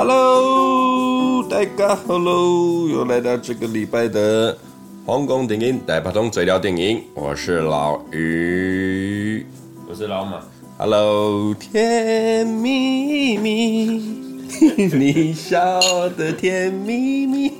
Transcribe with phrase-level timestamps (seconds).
[0.00, 4.56] Hello，大家好喽，又来到这个礼拜的
[5.04, 9.44] 皇宫电影大不同嘴聊电影，我是老于，
[9.88, 10.40] 我是老马。
[10.78, 14.44] Hello，甜蜜蜜，
[14.94, 15.80] 你笑
[16.10, 17.52] 得甜蜜蜜，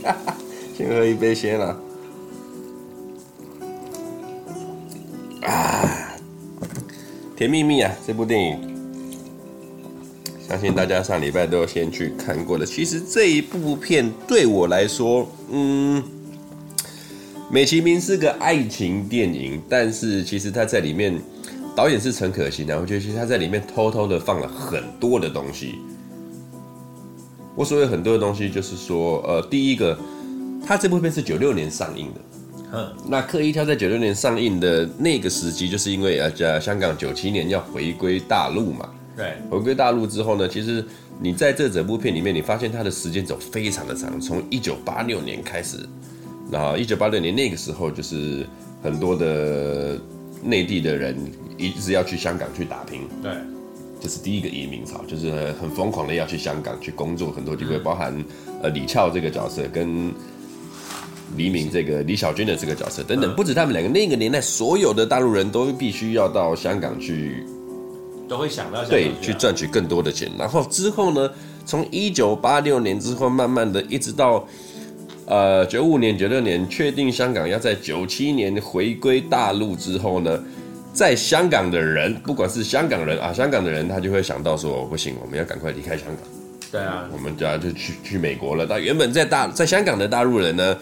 [0.74, 1.76] 先喝一杯先啦。
[5.42, 6.16] 啊，
[7.36, 8.69] 甜蜜蜜啊，这部电影。
[10.50, 12.66] 相信大家上礼拜都有先去看过了。
[12.66, 16.02] 其实这一部片对我来说，嗯，
[17.48, 21.16] 美其名是个爱情电影，但是其实它在里面，
[21.76, 25.76] 导演是陈可辛然后觉得其实他在里面偷偷的放了很多的东西。
[27.54, 29.96] 我所谓很多的东西，就是说，呃，第一个，
[30.66, 32.20] 他这部片是九六年上映的，
[32.72, 38.88] 嗯，那刻意挑在九六年上映的那个时机，就是因为呃，在香港九七年要回归大陆嘛。
[39.16, 40.82] 对，回归大陆之后呢，其实
[41.20, 45.78] 你在这整部片里面，你发现它的时间走非常的长，从一九八六年开始，
[46.50, 48.46] 然后一九八六年那个时候，就是
[48.82, 49.98] 很多的
[50.42, 51.16] 内地的人
[51.58, 53.32] 一直要去香港去打拼，对，
[54.00, 58.14] 这是第一个移民潮，就是很疯狂的要去香港去工作，很多机会，包含
[58.62, 60.12] 呃李翘这个角色跟
[61.36, 67.44] 黎明这个李小军的这个角色等等，不止他们两个，那个年代所有的大陆人都必须要到香港去。
[68.30, 71.28] 都会想到对，去赚取更多的钱，然后之后呢，
[71.66, 74.46] 从一九八六年之后，慢慢的一直到
[75.26, 80.40] 呃九五年、九六年，确定香港要在九七年回归大陆之后呢，
[80.92, 86.18] 在香港的人，不管是香港人啊，香港的人他就会想到说，不行，我们要赶快离开香港。
[86.70, 88.64] 对啊，我们就要就去去美国了。
[88.68, 90.76] 那原本在大在香港的大陆人呢，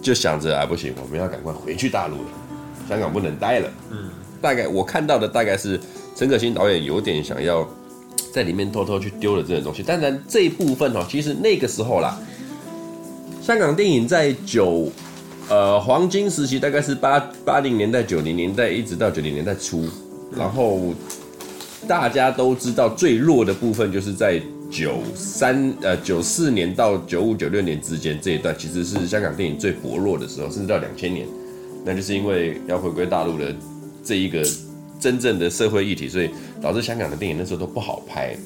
[0.00, 2.28] 就想着啊，不行，我们要赶快回去大陆了，
[2.88, 3.68] 香港不能待了。
[3.90, 4.08] 嗯，
[4.40, 5.80] 大概我看到的大概是。
[6.14, 7.66] 陈可辛导演有点想要
[8.32, 12.18] 在里面偷偷去丢了这个东西，当然这一部分哦，其实那个时候啦，
[13.42, 14.90] 香港电影在九
[15.48, 19.84] 呃黄金时期，大概是八八零年代、九零年代一直到九零年代初，
[20.36, 20.94] 然后
[21.88, 31.26] 大家都知道最弱的部分就是在九三呃九四年到九五九六年之间这一段，其实是香港电影最薄弱的时候，甚至到两千年，
[31.84, 33.54] 那就是因为要回归大陆的
[34.04, 34.42] 这一个。
[35.02, 36.30] 真正的社会议题，所以
[36.62, 38.36] 导致香港的电影那时候都不好拍。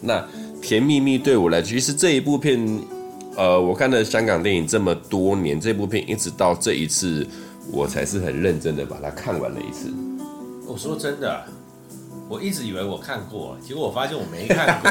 [0.00, 0.14] 那
[0.62, 2.80] 《甜蜜蜜》对我来说，其实这一部片，
[3.36, 7.26] 呃，我看了香港电影这么多年，这部片一直到这一次，
[7.70, 9.92] 我才是很认真的把它看完了一次。
[10.66, 11.44] 我说真的，
[12.30, 14.90] 我一直以为我看过，结果我发现我没看过。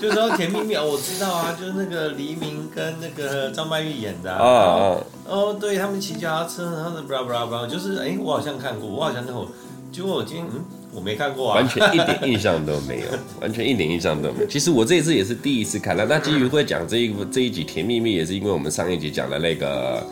[0.00, 4.38] 就是说《甜蜜蜜》，我知道啊，就是那个黎明跟那个张曼玉演的啊。
[4.40, 9.46] 哦，哦，对他们骑脚踏车，然后布拉布拉布拉，就是哎，我好像看过，我好像看过。
[9.92, 10.64] 结果我今天嗯，
[10.94, 13.06] 我没看过啊，完全一点印象都没有，
[13.42, 14.46] 完全一点印象都没有。
[14.46, 16.06] 其实我这一次也是第一次看了。
[16.06, 20.02] 那基于会讲这一这一集《甜蜜蜜》，也是因为我们上一集讲的那个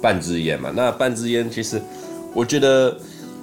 [0.00, 0.72] 半支烟嘛。
[0.74, 1.78] 那半支烟，其实
[2.32, 2.96] 我觉得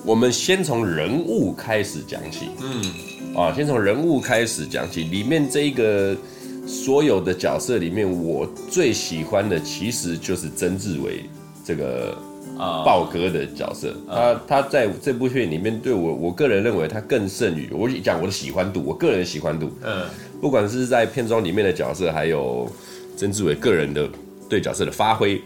[0.04, 5.04] 我们先从人物开始讲起，嗯，啊，先从人物开始讲起。
[5.04, 6.18] 里面这一个
[6.66, 11.26] 所有的角色里面，我最喜欢的其实就是曾志伟
[11.64, 12.18] 这个。
[12.60, 20.06] 豹哥的角色，他他在这部片里面对我，我个人认为他更胜于我讲我的喜欢度，我个人的喜欢度，嗯，
[20.42, 22.70] 不管是在片中里面的角色，还有
[23.16, 24.10] 曾志伟个人的
[24.50, 25.42] 对角色的发挥，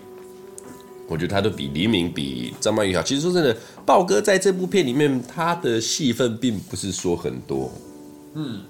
[1.08, 3.04] 我觉得他都比黎明、比张曼玉好。
[3.04, 7.72] 其实说真的，豹哥在这部片里面他的戏份并不是说很多，
[8.34, 8.62] 嗯，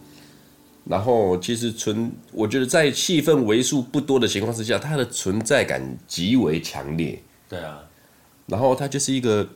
[0.84, 7.18] 然后其实存，我觉得在戏份为数不多的情况之下，他的存在感极为强烈，
[7.48, 7.80] 对啊。
[8.54, 9.48] 然后他就是一个，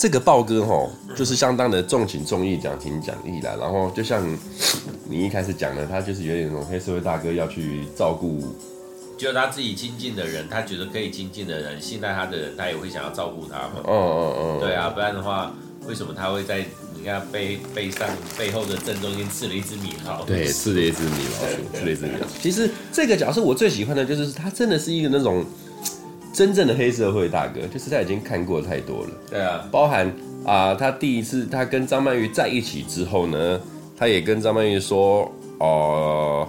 [0.00, 3.54] 这个豹哥吼，就是相当的重情重义、讲情讲义啦。
[3.60, 4.20] 然后就像
[5.08, 8.42] 你一开始讲的，他就是有点那种黑社会大哥要去照顾，
[9.16, 13.74] 就他自己亲近的人，他觉得可以亲近的人、信赖他的人，他也会想要照顾他嘛。
[13.86, 14.60] 嗯嗯嗯。
[14.60, 15.54] 对啊，不然的话，
[15.86, 16.64] 为什么他会在
[16.96, 20.26] 你看背背上背后的正中间刺了一只米老鼠？
[20.26, 22.34] 对，刺了一只米老鼠，刺了一只米老鼠。
[22.42, 25.44] 其实这个角色我最喜欢的就是他，真的是一个那种。
[26.34, 29.10] 真正的黑社会大哥，就是他已经看过太多了。
[29.30, 30.04] 对啊，包含
[30.44, 33.60] 啊、呃，他第一次他跟张曼玉在一起之后呢，
[33.96, 36.48] 他也跟张曼玉说，哦、呃，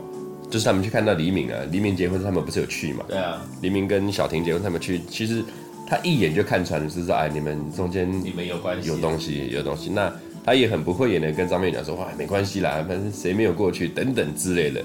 [0.49, 3.05] 就是他们去看到黎明啊，黎明结婚他们不是有去嘛？
[3.07, 5.43] 对啊，黎明跟小婷结婚他们去，其实
[5.87, 9.91] 他一眼就看穿了，是说哎，你们中间你们有关系，有东西，有东西。
[9.91, 10.11] 那
[10.43, 14.83] 他也很不讳言的跟张曼玉讲说，哇，没关系啦，反正谁没有过去等等之类的，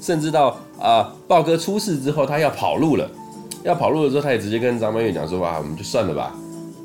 [0.00, 3.10] 甚至到啊，豹、呃、哥出事之后，他要跑路了。
[3.64, 6.34] 要跑路的时候，他也直接跟张曼玉讲说：“啊，我们就算了吧，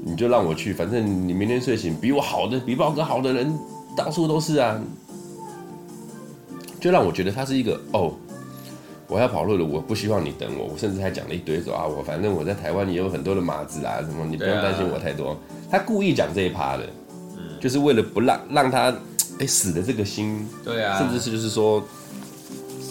[0.03, 3.57] 你就让我去，反正你明天睡醒比我好的，比豹哥好的人
[3.95, 4.81] 到处都是啊。”
[6.79, 8.11] 就让我觉得他是一个哦，
[9.07, 15.37] 我要跑路了，我不希望你等我，我甚至还讲了一堆说啊，我反正我在台湾也有很多的马子啊，什么你不用担心我太多。
[15.69, 16.89] 他故意讲这一趴的，
[17.59, 18.91] 就是为了不让让他
[19.39, 21.83] 哎死的这个心，对啊，甚至是就是说，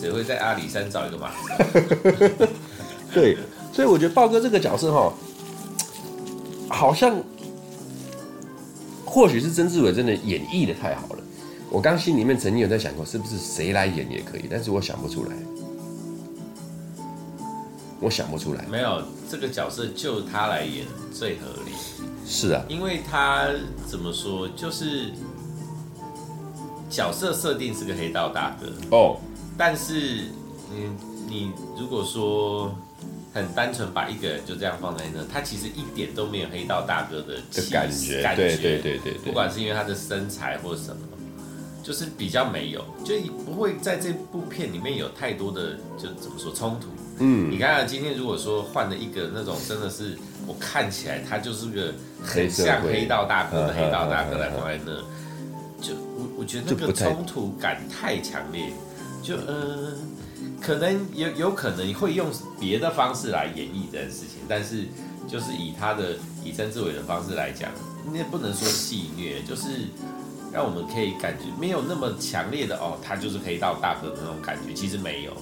[0.01, 2.49] 谁会在阿里山找一个马子？
[3.13, 3.37] 对，
[3.73, 5.13] 所以我觉得豹哥这个角色哈，
[6.69, 7.17] 好像
[9.05, 11.19] 或许是曾志伟真的演绎的太好了。
[11.71, 15.31] 我刚心里面曾经有在想过，是不是谁来演也可以，但是我想不出来，
[18.01, 18.65] 我想不出来。
[18.69, 20.85] 没有这个角色就他来演
[21.15, 21.73] 最合理。
[22.27, 23.47] 是啊，因为他
[23.87, 25.13] 怎么说，就是
[26.89, 29.17] 角色设定是个黑道大哥哦，
[29.57, 30.25] 但是
[30.73, 30.91] 你
[31.29, 32.75] 你如果说
[33.32, 37.35] 很单纯把一个人就这样放在那，他其实一点都没有黑道大哥的
[37.71, 41.03] 感觉，感觉，对对对对，不管是因为他的身材或什么，
[41.82, 46.88] 就是比较没有，就不会在这部片里面有太多的就怎么说冲突。
[47.19, 50.17] 嗯，你看看今天如果说换了一个那种真的是。
[50.47, 51.93] 我看起来他就是个
[52.25, 54.97] 很像黑道大哥的黑道大哥来放在那，
[55.81, 58.73] 就我我觉得那个冲突感太强烈，
[59.23, 59.93] 就呃，
[60.61, 62.29] 可能有有可能会用
[62.59, 64.87] 别的方式来演绎这件事情，但是
[65.29, 67.71] 就是以他的以曾志伟的方式来讲，
[68.13, 69.69] 那不能说戏虐，就是
[70.53, 75.33] 让我们可以感觉没有那么强烈的哦，他就是黑道大哥的那种感觉，其实没有，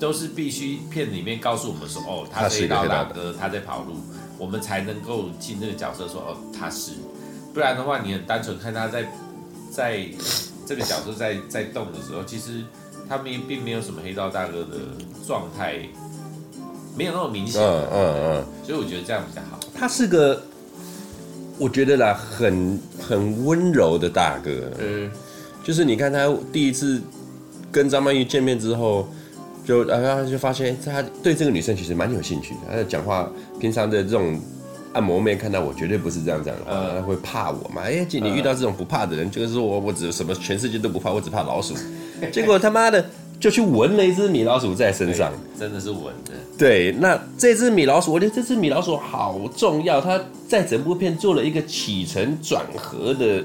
[0.00, 3.94] 都是必须片里面告诉我们说哦，他是黑道大哥，他在跑路。
[4.38, 6.92] 我们才能够进这个角色，说哦，他是，
[7.54, 9.10] 不然的话，你很单纯看他在
[9.70, 10.06] 在
[10.66, 12.62] 这个角色在在动的时候，其实
[13.08, 14.78] 他们并没有什么黑道大哥的
[15.26, 15.80] 状态，
[16.96, 17.62] 没有那么明显。
[17.62, 18.46] 嗯嗯嗯。
[18.64, 19.58] 所以我觉得这样比较好。
[19.74, 20.42] 他是个，
[21.58, 24.50] 我觉得啦，很很温柔的大哥。
[24.78, 25.10] 嗯。
[25.64, 27.00] 就是你看他第一次
[27.72, 29.08] 跟张曼玉见面之后。
[29.66, 32.60] 就然后他就发现他对这个女生其实蛮有兴趣的。
[32.70, 33.28] 他讲话
[33.58, 34.40] 平常的这种
[34.92, 37.82] 按摩妹看到我绝对不是这样讲的话，他会怕我嘛？
[37.82, 41.74] 哎，姐，你遇到这种不怕的人，就是说我我只什么全世界都不怕，我只怕老鼠。
[42.32, 43.04] 结果他妈的
[43.38, 46.32] 就去闻了一只米老鼠在身上，真的是闻的。
[46.58, 53.44] 对，那这只米老鼠，我觉得这只米老鼠好重要，它在整部片做了一个起承转合的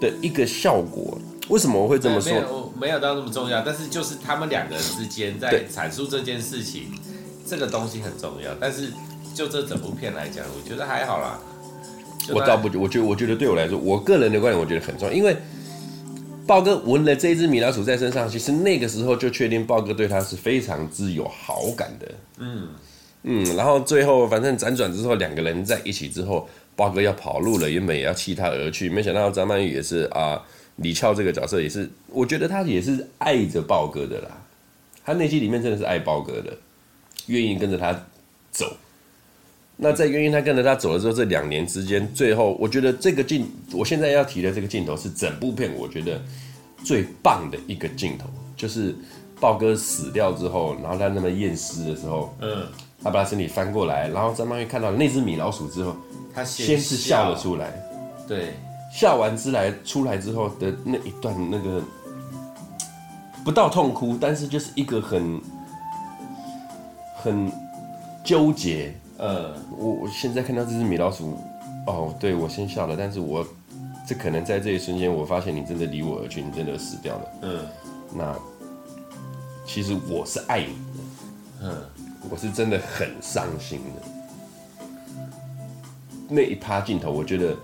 [0.00, 1.18] 的一个效果。
[1.48, 2.32] 为什么我会这么说？
[2.32, 6.82] 没有，没有到那么重要，但是就是他们两个人之间在阐述这件事情，
[7.46, 8.50] 这个东西很重要。
[8.60, 8.92] 但是
[9.34, 11.40] 就这整部片来讲，我觉得还好啦。
[12.34, 15.14] 我倒不，我觉得，我觉得对我来说，我个人的观点，我觉得很重要。
[15.14, 15.34] 因为
[16.48, 22.08] 豹哥闻了这只米老鼠在身上，其实那个时候就确定豹哥对他是非常之有好感的。
[22.38, 22.68] 嗯
[23.22, 30.42] 嗯，然后最后反正辗转之后，两个人在一起之后，豹哥要跑路了，原本也要弃他而去，没想到张曼玉也是啊。
[30.76, 34.30] 李翘这个角色也是，我觉得他也是爱着豹哥的啦。
[35.04, 36.56] 他内心里面真的是爱豹哥的，
[37.26, 37.92] 愿意跟着他
[38.50, 38.74] 走。
[39.80, 46.20] 那在愿意他跟着他走了之后，这两年之间，最后我觉得这个镜，我现在要提的这个镜头是整部片我觉得
[46.84, 48.26] 最棒的一个镜头，
[48.56, 48.94] 就是
[49.40, 52.66] 豹哥死掉之后，然后他那么验尸的时候，嗯，
[53.02, 55.96] 他把他身体翻过来，然后张曼玉看到那只米老鼠之后，
[56.34, 57.72] 他先是笑了出来，
[58.26, 58.52] 对。
[58.90, 61.82] 笑完之来出来之后的那一段那个
[63.44, 65.38] 不到痛哭，但是就是一个很
[67.14, 67.52] 很
[68.24, 68.94] 纠结。
[69.18, 71.36] 呃，我我现在看到这只米老鼠，
[71.86, 73.46] 哦，对，我先笑了，但是我
[74.06, 77.24] 这可能在这一瞬间，我发现你真的离我而去，你真的死掉了。
[77.42, 77.66] 嗯，
[78.14, 78.34] 那
[79.66, 81.02] 其实我是爱你的，
[81.62, 81.82] 嗯，
[82.30, 84.08] 我是真的很伤心的。
[86.28, 87.56] 那一趴镜头，我觉得。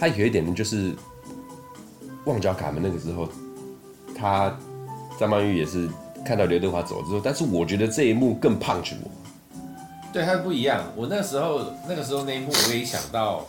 [0.00, 0.94] 他有一点呢就是
[2.24, 3.28] 旺角卡门那个时候，
[4.14, 4.56] 他
[5.18, 5.88] 张曼玉也是
[6.24, 9.10] 看到刘德华走之后，但是我觉得这一幕更 punch 我。
[10.12, 10.84] 对，它不一样。
[10.96, 13.46] 我那个时候那个时候那一幕，我也想到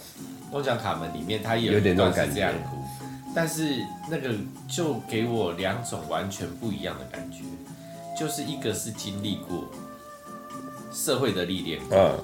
[0.51, 2.77] 旺角卡门里面，它也有点段是这样哭，
[3.35, 4.33] 但是那个
[4.67, 7.43] 就给我两种完全不一样的感觉，
[8.19, 9.65] 就是一个是经历过
[10.91, 12.17] 社会的历练，嗯，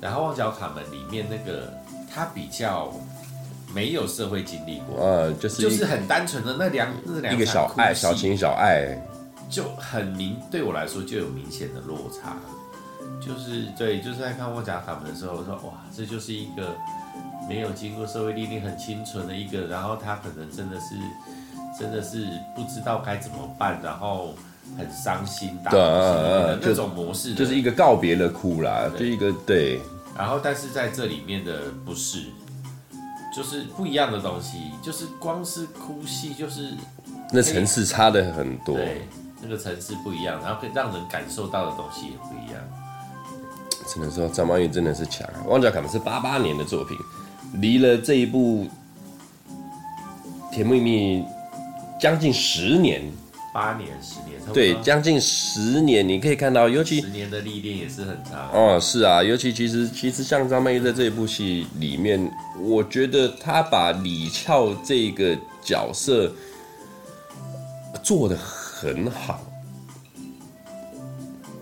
[0.00, 1.72] 然后旺角卡门里面那个
[2.12, 2.92] 他比较。
[3.74, 9.02] 没有社会经历过，呃，就是就是很单纯的那两那两一个小爱小情小爱，
[9.48, 12.36] 就很明对我来说就有明显的落差，
[13.24, 16.76] 就是对，就是在看旺角卡门的时候，我说哇，这就是一个
[17.48, 20.96] 没有经过社会历练很清纯的一个，然后他可能真的是
[21.78, 24.34] 真的是不知道该怎么办，然后
[24.76, 29.80] 很伤心打的那种模式就，就是一个告别的哭啦，就一个对，
[30.16, 32.24] 然后但是在这里面的不是。
[33.34, 36.68] 就是不一样的东西，就是光是哭戏，就是
[37.32, 39.08] 那层次差的很多，对，
[39.40, 42.62] 那个层次不一样，然后可以让人感受到的东西也不一样。
[43.86, 45.44] 只能说张曼玉真的是强啊！
[45.48, 46.96] 《旺角卡门》是八八年的作品，
[47.54, 48.64] 离了这一部
[50.54, 51.20] 《甜蜜蜜》
[52.00, 53.02] 将近十年，
[53.52, 56.06] 八年、十年，对，将近十年。
[56.08, 58.50] 你可以看到，尤其十年的历练也是很长。
[58.52, 66.32] 哦，是啊，尤其其实其实像张曼玉在这一部戏里面，我觉得她把李翘这个角色
[68.02, 69.40] 做的很好，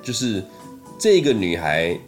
[0.02, 0.44] 就是
[0.98, 1.98] 这个女孩。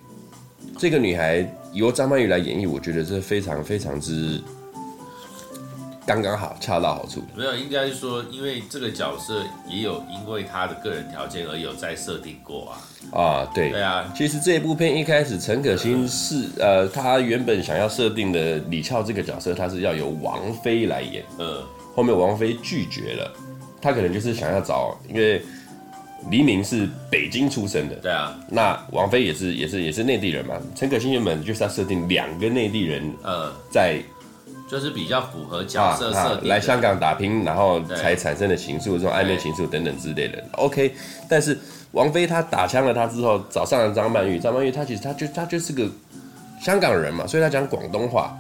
[0.78, 4.40] 这个女孩由张曼玉来演绎，我觉得是非常非常之
[6.04, 7.22] 刚刚好，恰到好处。
[7.36, 12.70] 没有，应该是说，因为这个角色也有因为她的个人条件而有在设定过
[13.12, 13.18] 啊。
[13.18, 14.12] 啊，对，对啊。
[14.16, 21.22] 其实这一部片一开始，陈可辛是呃，她原本想要设定的李翘这个角色，她是要由王菲来演。
[21.38, 21.62] 嗯。
[21.94, 23.32] 后面王菲拒绝了，
[23.80, 25.40] 她可能就是想要找，因为。
[26.30, 30.54] 黎明是北京出生的，对啊，那王菲也是也是也是内地人嘛。
[30.74, 34.00] 陈可辛原本就是要设定两个内地人，呃，在
[34.70, 40.42] 就是比较符合角色设定，来香港打拼，然后才产生的情愫，这种暧昧情愫等等之类的。
[40.52, 40.94] OK，
[41.28, 41.58] 但是
[41.90, 45.90] 王菲她打枪了他之后，找上了张曼玉，张曼玉她其实她就她就是个
[46.60, 48.34] 香港人嘛，所以她讲广东话，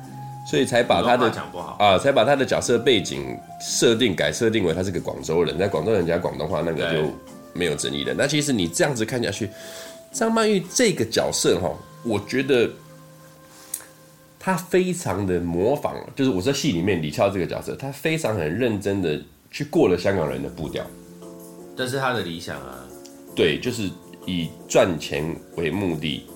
[0.48, 1.76] 所以才把她的讲不好。
[1.78, 7.10] 啊，才把她的角色背景设定改设定为她是个广州人，在广州人讲广东话那个就。
[7.52, 8.14] 没有争议的。
[8.14, 9.48] 那其实你这样子看下去，
[10.12, 11.70] 张曼玉这个角色哈，
[12.02, 12.70] 我觉得
[14.38, 20.84] 她非常的模仿，就是我在戏里面李翘这个角色，她非常很认真的去过了香港人的步调。
[21.76, 22.84] 这是她的理想啊。
[23.34, 23.90] 对，就是
[24.26, 25.24] 以赚钱
[25.56, 26.26] 为目的，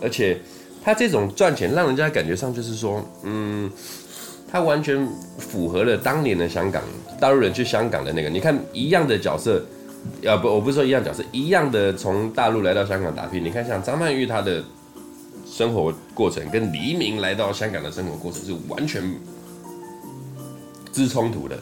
[0.00, 0.38] 而且
[0.84, 3.70] 她这种赚钱，让人家感觉上就是说，嗯，
[4.50, 6.82] 她完全符合了当年的香港
[7.20, 8.28] 大陆人去香港的那个。
[8.28, 9.64] 你看一样的角色。
[10.22, 13.42] 要不，我不是说一样角色，一样的从大陆来到香港打拼。
[13.42, 14.62] 你看，像张曼玉她的
[15.46, 19.02] 生活过程，跟黎明来到香港的生活过程是完全
[20.92, 21.58] 之冲突的。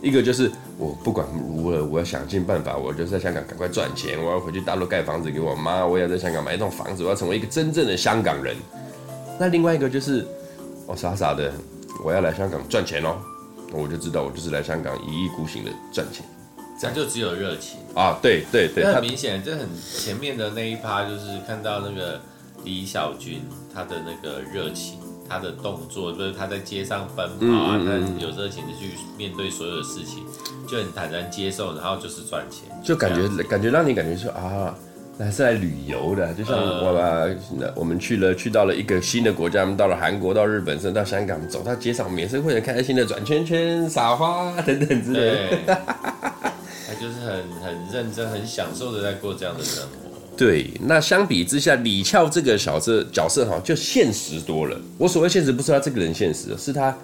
[0.00, 8.54] 一个就是我不管如何，我要想尽办法，我就在香港赶快赚钱，我要回去大陆盖房子给我妈，我要在香港买一栋房子，我要成为一个真正的香港人。
[9.40, 10.24] 那另外一个就是
[10.86, 11.52] 我傻傻的，
[12.04, 13.16] 我要来香港赚钱哦，
[13.72, 16.24] 我就知道我就是来香港一意孤行的赚钱。
[16.78, 17.78] 这样就只有热情。
[17.94, 18.18] 啊！
[18.22, 22.20] 对对对，很明显，这很前面的那一趴就是看到那个
[22.64, 23.42] 李小军
[23.74, 27.92] 他的那个热情，他的动作，就是他在街上奔跑啊，他
[28.22, 30.24] 有热情的去面对所有的事情，
[30.68, 34.72] 就很坦然接受，然后就是赚钱，就感觉感觉让你感觉说啊，
[35.18, 45.76] 还是来旅游的，就像我们我们去了去到了一个新的国家，我们到了韩国，到日本，甚至到香港，走到街上，也是会很开心的转圈圈、撒花等等之类的。
[47.00, 50.36] 就是很很认真、很享受的在过这样的生活。
[50.36, 54.80] 对，那相比之下，李翘这个小色角色哈，就现实多了。
[54.96, 56.96] 我所谓现实，不是他这个人现实，是他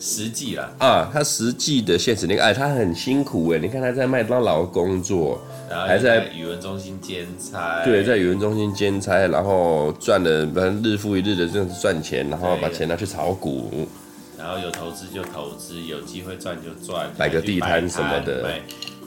[0.00, 0.72] 实际啦。
[0.78, 3.58] 啊，他实际的现实你看，哎，他很辛苦哎。
[3.58, 7.84] 你看他在麦当劳工作，还在语文中心兼差。
[7.84, 13.86] 对，在语文中心兼差，然后赚了反正日复一日的这样子赚钱，然后把钱拿去炒股，
[14.36, 18.42] 然后有投资就投资，有机会赚就赚，摆个地摊什么的。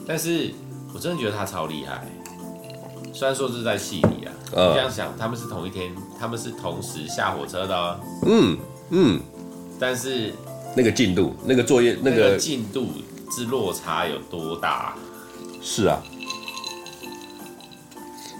[0.06, 0.54] 但是
[0.94, 2.06] 我真的觉得他超厉害，
[3.12, 8.56] 虽然说是在戏里啊，嗯、这样想他们是同一天，他们是同时下火车的、啊嗯，
[8.90, 9.20] 嗯嗯，
[9.80, 10.32] 但是
[10.76, 12.86] 那个进度，那个作业，那个进度
[13.30, 14.94] 之落差有多大？
[15.60, 16.00] 是啊，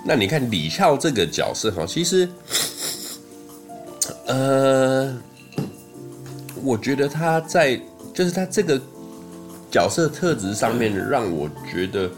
[0.05, 2.29] 那你看李翘这个角色哈，其实，
[4.27, 5.13] 呃，
[6.63, 7.77] 我觉得他在
[8.15, 8.81] 就是他这个。
[9.77, 12.11] 角色特质上面让我觉得，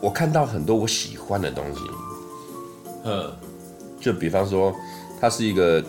[0.00, 1.80] 我看到很多我喜欢的东西。
[3.04, 3.32] 嗯，
[4.00, 4.74] 就比方说，
[5.20, 5.80] 他是一个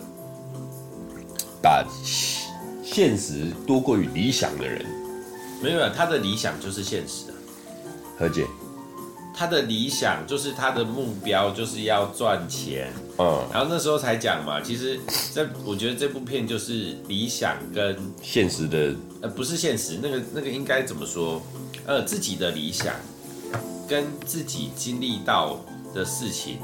[1.60, 1.84] 把
[2.84, 4.86] 现实多过于理想的人。
[5.60, 7.34] 没有，他的理想就是现实啊。
[8.16, 8.46] 何解？
[9.36, 12.92] 他的理想就是他的目标就是要赚钱。
[13.18, 14.98] 嗯，然后那时候才讲嘛，其实
[15.32, 18.94] 这我觉得这部片就是理想跟现实的。
[19.20, 21.42] 呃，不是现实，那个那个应该怎么说？
[21.86, 22.94] 呃，自己的理想
[23.88, 25.60] 跟自己经历到
[25.94, 26.58] 的事情，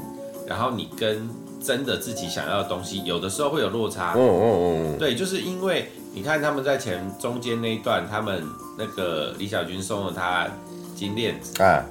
[0.47, 1.29] 然后你跟
[1.63, 4.13] 真的自己想要的东西，有的时候会有落差。
[4.17, 4.97] 嗯嗯嗯。
[4.97, 8.43] 对，就是因为你看他们在前中间那一段，他们
[8.77, 10.47] 那个李小军送了他
[10.95, 11.85] 金链子啊，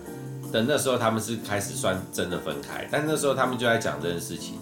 [0.52, 4.54] 等那时候他们是开始算真的分开，但那时候他们就在讲这件事情。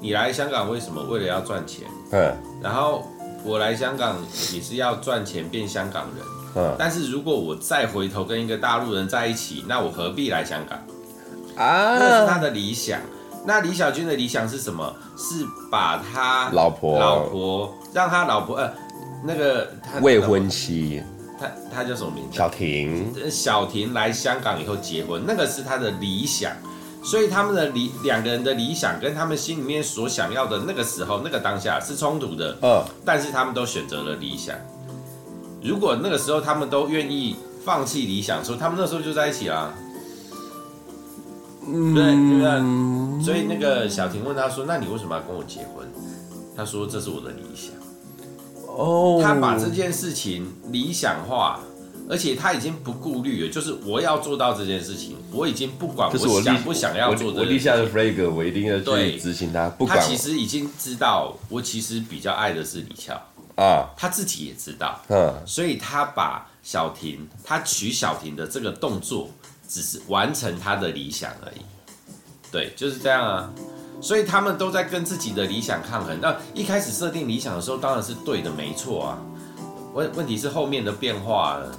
[0.00, 1.02] 你来香港为什么？
[1.04, 1.86] 为了要赚钱。
[2.12, 2.34] 嗯。
[2.62, 3.06] 然后。
[3.44, 4.16] 我来香港
[4.52, 6.26] 也是要赚钱变香港人，
[6.56, 10.76] 嗯，但是如果我再回头跟一个大陆人在一起，那我何必来香港？
[11.56, 13.00] 啊，那是他的理想。
[13.46, 14.92] 那李小军的理想是什么？
[15.16, 18.68] 是把他老婆老婆让他老婆呃
[19.22, 21.00] 那个他未婚妻，
[21.38, 22.36] 他他叫什么名字？
[22.36, 23.30] 小婷。
[23.30, 26.52] 小婷来香港以后结婚，那个是他的理想。
[27.04, 32.58] 所以他们的理两个人的理想跟他们心里面所想要的那个时候那个当下是冲突的。
[32.60, 34.56] 嗯，但是他们都选择了理想。
[35.62, 39.72] 如果那个时候他们都愿意放弃理想，说他们那时候就在一起了。
[41.66, 43.24] 嗯，对，对对。
[43.24, 45.86] 所以那个小婷问他说：“那你为什么要跟我结婚？”
[46.56, 47.72] 他说：“这是我的理想。”
[48.78, 51.60] 哦，他把这件事情理想化。
[52.10, 57.40] 而且他已经不顾虑了，就是我要做到这件事情，我已经不管我想不想要做的。
[57.40, 59.68] 我立下的 flag，我一定要去执行它。
[59.68, 63.12] 不管他其实已经知道，我其实比较爱的是李翘
[63.56, 69.28] 啊，他自己也知道，嗯，所以他把小婷，他娶小婷的这个动作，
[69.68, 71.60] 只是完成他的理想而已。
[72.50, 73.52] 对，就是这样啊。
[74.00, 76.18] 所以他们都在跟自己的理想抗衡。
[76.20, 79.18] 那一开始设定理想的时候，当然是对的，没错啊。
[79.94, 81.72] 问问题是后面的变化了。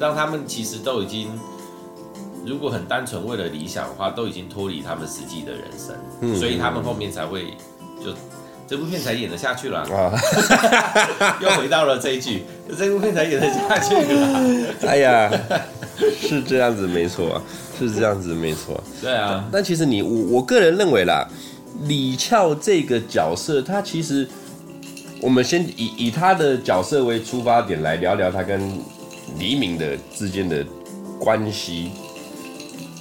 [0.00, 1.28] 让他们其实都已经，
[2.46, 7.46] 如果很单纯为了理想的话，都已经脱离他们实际的人生，嗯、所以他们后面才会
[8.00, 8.14] 就
[8.68, 9.80] 这部片才演得下去了。
[9.80, 10.14] 啊、
[11.42, 12.44] 又回到了这一句，
[12.78, 14.74] 这部片才演得下去了。
[14.86, 15.28] 哎呀，
[16.20, 17.42] 是这样子没错，
[17.76, 18.80] 是这样子没错。
[19.02, 21.26] 对啊，但其实你我我个人认为啦，
[21.84, 24.28] 李翘这个角色，他其实
[25.20, 28.60] 我们先以以他的角色为出发点来聊聊他跟。
[29.38, 30.64] 黎明的之间的
[31.20, 31.90] 关系，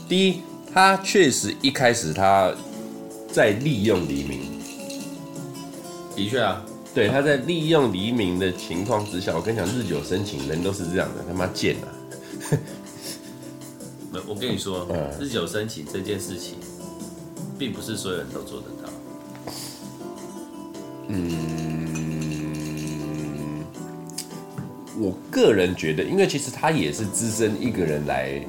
[0.09, 0.41] 第一，
[0.73, 2.53] 他确实一开始他
[3.31, 4.41] 在利用黎明，
[6.13, 6.61] 的确啊，
[6.93, 11.87] 对，他在利用黎明的情况之下，我跟你讲，日久生情，人都是这样的，他妈贱啊！
[14.27, 14.85] 我跟你说，
[15.21, 16.55] 日久生情这件事情，
[17.57, 18.89] 并不是所有人都做得到。
[21.09, 21.47] 嗯。
[24.99, 28.41] 我个人觉得，因为其实他也是只身一个人来，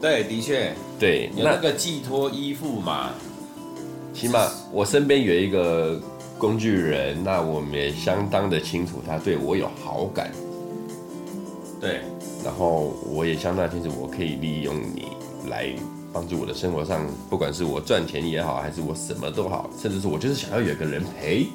[0.00, 3.10] 对，的确，对，有那个寄托依附嘛。
[4.14, 6.00] 起码我身边有一个
[6.38, 10.30] 工具人，那我们也相当的清楚他对我有好感。
[11.80, 12.00] 对，
[12.44, 15.08] 然后我也相当清楚，我可以利用你
[15.50, 15.68] 来
[16.18, 21.46] 帮助我的生活上，不管是我赚钱也好，还是我什么都好，甚至是我就是想要有个人陪。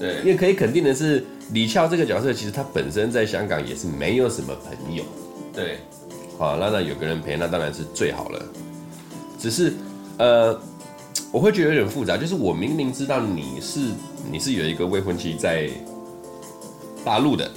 [0.00, 5.04] 对，因为可以肯定的是，李翘这个角色其实他本身在香港也是没有什么朋友。
[5.52, 5.78] 对，
[6.36, 8.44] 好，那那有个人陪，那当然是最好了。
[9.38, 9.72] 只是，
[10.18, 10.60] 呃，
[11.30, 13.78] 我会觉得有点复杂，就是我明明知道你是
[14.28, 15.70] 你是有一个未婚妻在
[17.04, 17.48] 大陆的，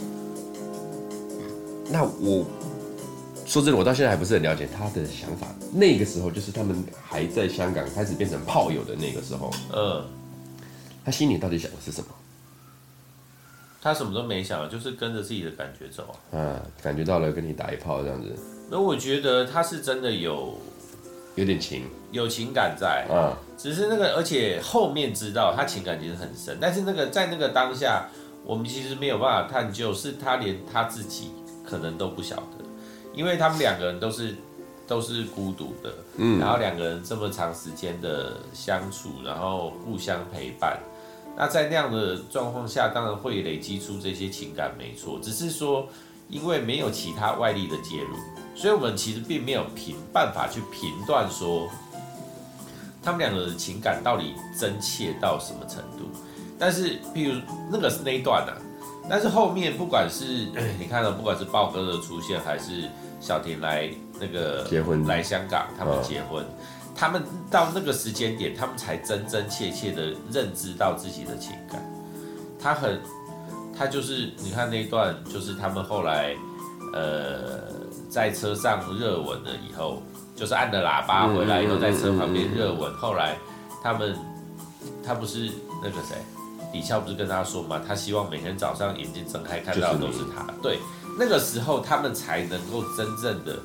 [1.90, 2.46] 那我
[3.48, 5.48] 说真的，我到现在还不是很了解他的想法。
[5.72, 10.06] 那个时候就是他们还在香港开始变成炮友的那个时候，嗯，
[11.06, 12.08] 他心里到底想的是什么？
[13.82, 16.14] 他什么都没想，就是跟着自己的感觉走。
[16.32, 18.36] 啊，感觉到了跟你打一炮这样子。
[18.70, 20.60] 那我觉得他是真的有，
[21.36, 23.08] 有点情，有情感在。
[23.10, 28.10] 啊，只是那个，而且后面知道他情感其实很深，但是那个在那个当下，
[28.44, 31.32] 我们其实没有办法探究，是他连他自己
[31.64, 32.57] 可能都不晓得，
[33.18, 34.36] 因为他们两个人都是
[34.88, 40.78] 都是孤独的，嗯，然后两个人这么长时间的相处，然后互相陪伴。
[41.36, 45.20] 那在那样的状况下，当然会累积出这些情感，没错。
[45.20, 45.88] 只是说，
[46.30, 48.16] 因为没有其他外力的介入，
[48.56, 51.68] 所以我们其实并没有凭办法去评断说，
[53.02, 56.10] 他们两个的情感到底真切到什么程度。
[56.60, 57.40] 但是，譬如
[57.72, 58.58] 那个是那一段啊，
[59.08, 60.48] 但是后面不管是
[60.80, 66.46] 你看到，不管是豹哥的出现，还是小婷来那个结婚来香港，他们结婚。
[66.96, 71.80] 他们到那个时间点，他们才真真切切的认知到自己的情感。
[72.60, 73.00] 他很，
[73.78, 76.36] 他就是你看那一段，就是他们后来，
[76.94, 77.62] 呃，
[78.10, 80.02] 在车上热吻了以后，
[80.36, 82.92] 就是按了喇叭回来以后，在车旁边热吻。
[82.96, 83.38] 后来
[83.84, 84.18] 他们，
[85.06, 85.52] 他不是
[85.84, 86.18] 那个谁，
[86.74, 87.80] 李翘不是跟他说嘛？
[87.88, 90.52] 他希望每天早上眼睛睁开看到的都是他。
[90.64, 90.80] 对，
[91.18, 93.58] 那个时候他们才能够真正的。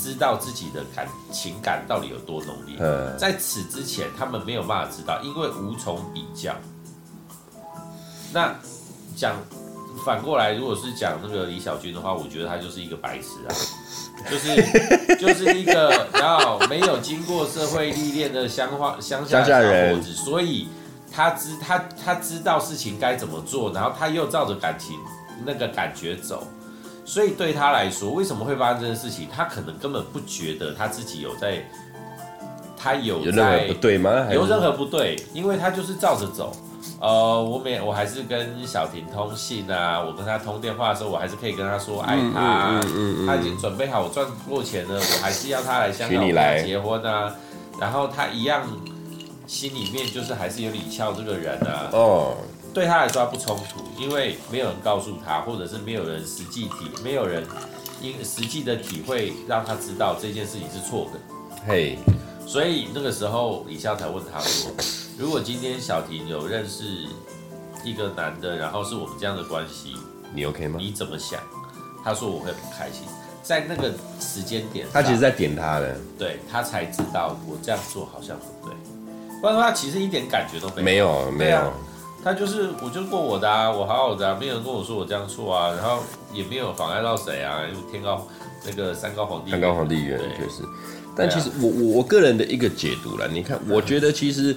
[0.00, 2.76] 知道自己的感情感到底有多浓烈，
[3.18, 6.54] 在此之前他们没有办法知道，因为无从比较。
[8.32, 8.54] 那
[9.16, 9.34] 讲
[10.04, 13.50] 反过来，如果是讲那个李小军的话，我觉得他就是一个白痴啊，
[14.30, 14.54] 就是
[15.18, 20.68] 就是一个然后没有经过社会历练的乡话乡下小伙子，所以
[21.10, 24.96] 他知他他知道事情该怎么做，然后他又照着感情
[25.44, 26.46] 那个感觉走。
[27.08, 29.26] 所以对他来说，为什么会发生这件事情？
[29.34, 31.66] 他可能根本不觉得他自己有在，
[32.76, 34.26] 他有在有任何不对吗？
[34.30, 36.54] 有任何不对，因为他就是照着走。
[37.00, 42.78] 呃，我每我还是跟小婷通信啊，我跟他通电话的时候，我还是可以跟他说爱他，
[43.26, 46.28] 他已经准备好我赚过钱了，我还是要他来香港
[46.62, 47.34] 结婚啊。
[47.80, 48.64] 然后他一样
[49.46, 51.88] 心里面就是还是有李翘这个人啊。
[51.92, 52.34] 哦，
[52.72, 57.44] 对他来说他不冲突，因为没有人告诉他，或者是没有人实际体，没有人
[58.00, 61.20] 因实际的体会让他知道这件事情是错的。
[61.66, 61.98] 嘿。
[62.46, 64.70] 所以那个时候，李笑才问他说
[65.18, 67.06] ：“如果今天小婷有认识
[67.84, 69.94] 一个男的，然后是我们这样的关系，
[70.32, 70.78] 你 OK 吗？
[70.80, 71.38] 你怎么想？”
[72.02, 73.02] 他说：“我会不开心。”
[73.42, 78.74] 在那个时间点，他其实在点他的，对他才知道我这样做好像不对。
[79.42, 81.30] 不然的话，其实一点感觉都没有。
[81.30, 81.72] 没有，没有。
[82.22, 86.02] 他就是我就过我的啊，我好好的啊，没有人跟我说我这样错啊，然后
[86.32, 88.26] 也没有妨碍到谁啊，因为天高
[88.66, 90.62] 那个山高皇帝山高皇帝远，确实。
[91.16, 94.56] 但其实我我我个人的一个解读了，你看，我觉得其实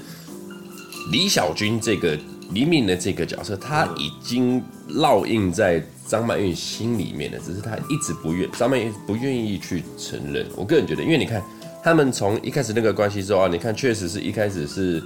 [1.12, 2.18] 李小军这个
[2.52, 10.46] 黎明的这个角色，他已经烙印在张曼玉心里面了，只是他一直不愿张曼玉不愿意去承认。
[10.56, 11.42] 我个人觉得，因为你看
[11.84, 15.02] 他们从一开始那个关系之后啊，你看确实是一开始是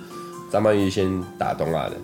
[0.51, 1.95] 张曼玉先打东亚的，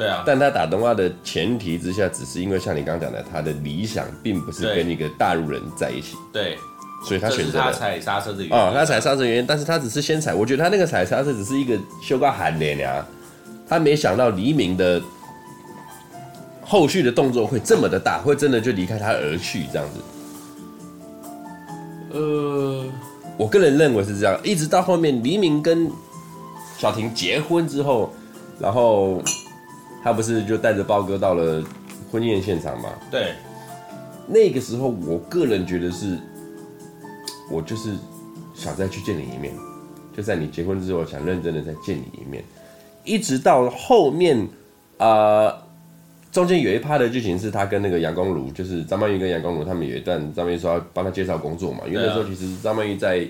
[0.00, 6.56] 对啊，但他打动画的前提之下，只是因为像你刚刚讲的，他的理想并不是跟一个大陆人在一起，对。
[7.02, 8.52] 所以他选择他踩刹车的原因。
[8.54, 13.02] 哦，他踩刹车原因，但是他只是先踩，我觉得他那个踩刹车只是一个修个喊脸呀，
[13.66, 15.00] 他没想到黎明的
[16.62, 20.00] 后续的动作会这么的大，会真的就离开他而去这样子。
[22.12, 22.84] 呃，
[23.38, 25.90] 我个人认为是这样，一直到后面黎明跟
[26.76, 28.12] 小婷结婚之后，
[28.58, 29.22] 然后
[30.02, 31.62] 他不是就带着豹哥到了
[32.10, 32.90] 婚宴现场吗？
[33.10, 33.34] 对，
[34.26, 36.18] 那个时候我个人觉得是。
[37.52, 37.96] 我就是
[38.54, 39.52] 想再去见你一面，
[40.16, 42.44] 就在你结婚之后，想认真的再见你一面，
[43.02, 44.38] 一直到后面，
[44.98, 45.62] 啊、呃，
[46.30, 53.26] 中间有一趴的剧情是他跟那个杨光如，就是张曼玉跟杨光如他们有一段，张曼玉说要帮他介绍工作嘛，因为那时候其实张曼玉在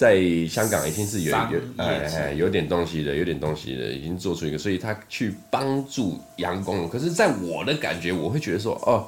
[0.00, 0.16] 在
[0.48, 6.88] 香港已经是有有哎哎有点东西的，有点东西的，已经做出一个，所以他去帮助杨光儒。
[6.88, 9.06] 可是，在我的感觉，我会觉得说，哦，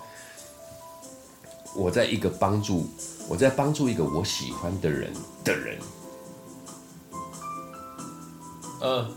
[1.75, 2.87] 我在一个帮助。
[3.27, 5.11] 我在帮助一个我喜欢的人
[5.43, 5.79] 的人，
[8.83, 9.09] 呃，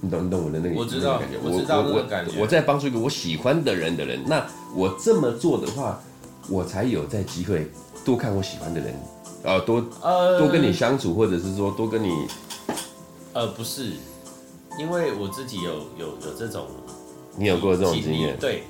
[0.00, 2.38] 你懂你懂我的那个我知道感觉，我知道那个感觉。
[2.38, 4.46] 我在帮助一个我喜欢的人的人，那
[4.76, 6.00] 我这么做的话，
[6.48, 7.68] 我才有在机会
[8.04, 8.94] 多看我喜欢的人，
[9.42, 12.26] 呃，多呃多跟你相处，或者是说多跟你，
[13.32, 13.92] 呃，不是，
[14.78, 16.66] 因为我自己有有有这种，
[17.36, 18.36] 你有过这种经验？
[18.38, 18.64] 对，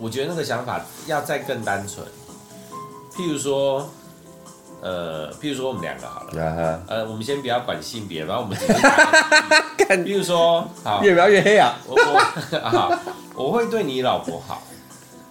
[0.00, 2.04] 我觉得那个想法要再更单纯。
[3.14, 3.88] 譬如说，
[4.80, 6.78] 呃，譬如说我们两个好了，uh huh.
[6.88, 8.72] 呃，我们先不要管性别，然后我们只是，
[10.02, 12.98] 譬如说，好，越描越黑啊，我我 好，
[13.34, 14.62] 我会对你老婆好，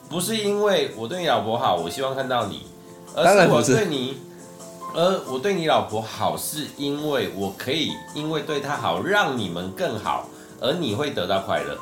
[0.08, 2.68] 不是因为我对你老婆好，我希望看到你，
[3.16, 4.18] 而是我对你，
[4.94, 10.28] 而我对你老婆好，是因为我可以因为对她好，让你们更好，
[10.60, 11.78] 而你会得到快乐。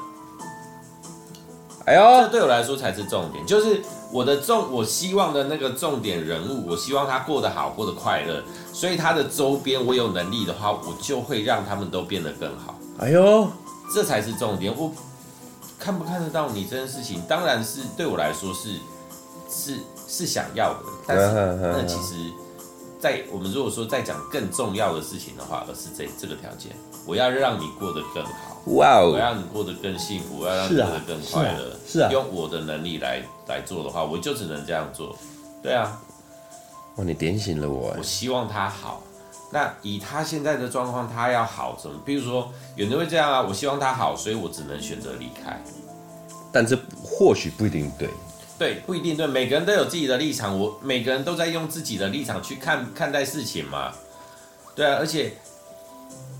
[1.85, 3.81] 哎呦，这对我来说才是重点，就是。
[4.11, 8.41] 我的重，我希望的那个重点人物，我希望他过得好，过得快乐，
[8.73, 12.73] 所以他的周边，我有能力的话，我就会让他们都变得更好。
[12.97, 13.47] 哎呦，
[13.93, 14.73] 这才是重点。
[14.75, 14.91] 我
[15.77, 18.79] 看不看得到你这件事情，当然是对我来说是
[19.47, 22.15] 是是想要的，但是那其实，
[22.99, 26.71] 在我们如果说再讲更重要的事情的话，而是这这个条件，
[27.05, 28.57] 我要让你过得更好。
[28.75, 29.11] 哇哦！
[29.13, 31.69] 我要让你过得更幸福，我要让你过得更快乐。
[31.69, 35.15] 是啊，是啊，用我的能力来来做的话，我就只能这样做。
[35.63, 35.97] 对啊，
[36.97, 37.95] 哇，你点醒了我。
[37.97, 39.01] 我希望他好。
[39.51, 41.99] 那以他现在的状况，他要好怎么？
[42.05, 45.59] 比如说，有人会这样啊，我希望他好，所以我只能选择离开。
[46.51, 48.09] 但这或许不一定对。
[48.59, 49.25] 对，不一定对。
[49.25, 53.91] 每个人都有自己的立场，我每个人都在用自己的立场去看看待事情嘛。
[54.75, 55.33] 对啊，而且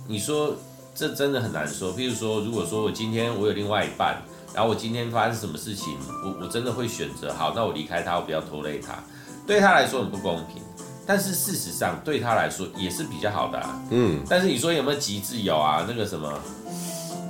[0.07, 0.55] 你说。
[0.95, 1.95] 这真的很难说。
[1.95, 4.21] 譬如说，如果说我今天我有另外一半，
[4.53, 9.01] 然后我今天发生什么事情，我我真的会选择好，那我离开他，我不要拖累他，
[9.47, 10.61] 对他来说很不公平。
[11.07, 13.81] 但是事实上对他来说也是比较好的啊。
[13.91, 14.21] 嗯。
[14.27, 15.39] 但是你说有没有极致？
[15.43, 16.37] 有啊，那个什么，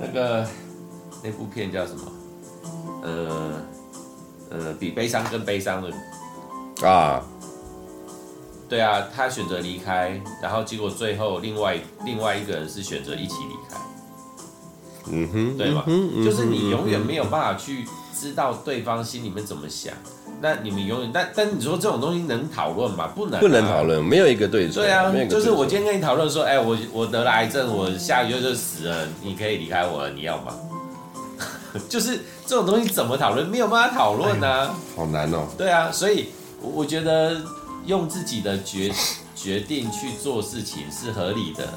[0.00, 0.44] 那个
[1.22, 2.12] 那部片叫什么？
[3.04, 3.52] 呃
[4.50, 7.22] 呃，比悲伤更悲伤的啊。
[8.68, 13.76] 对啊，他选择离开，然后结果最后另外另外一个人是选择一起离开。
[15.10, 15.82] 嗯哼，对吗？
[15.86, 17.84] 嗯哼，就是你永远没有办法去
[18.14, 19.92] 知道对方心里面怎么想，
[20.40, 23.08] 那你们永远，但但你说这种东西能讨论吗？
[23.08, 24.84] 不能、啊，不能讨论，没有一个对错。
[24.84, 30.54] 对啊，就是我今天跟你讨论说，哎、欸，我我得了癌症，我下个月就死了，你可以离开我了，你要吗？
[31.88, 33.46] 就是这种东西怎么讨论？
[33.46, 35.46] 没有办法讨论呢，好难哦。
[35.56, 37.40] 对啊，所以我觉得
[37.86, 38.92] 用自己的决
[39.36, 41.68] 决定去做事情是合理的。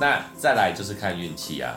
[0.00, 1.70] 那再来就是看运气啊。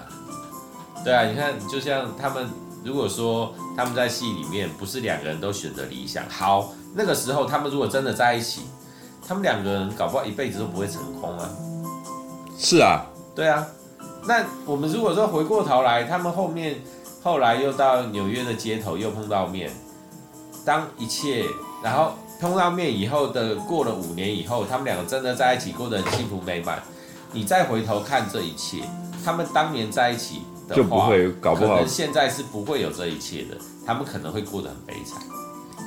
[1.04, 2.50] 对啊，你看，就像他们
[2.82, 8.62] 如果说他们在戏里面不是两个人都选择理想，好，那个时候他们如果真的在一起，
[9.28, 11.50] 他们两个人搞不好一辈子都不会成功啊。
[12.58, 13.04] 是啊，
[13.36, 13.68] 对啊。
[14.26, 16.80] 那我们如果说回过头来，他们后面。
[17.22, 19.70] 后来又到纽约的街头又碰到面，
[20.66, 21.46] 当一切，
[21.84, 26.82] 然后碰到面以后的过了五年以后，他们两个真的在一起过得很幸福美满。
[27.32, 28.84] 你再回头看这一切，
[29.24, 35.22] 他们当年在一起的话，就不会搞不好，可能现在是不会有这一切的，他们可能会过得很悲惨，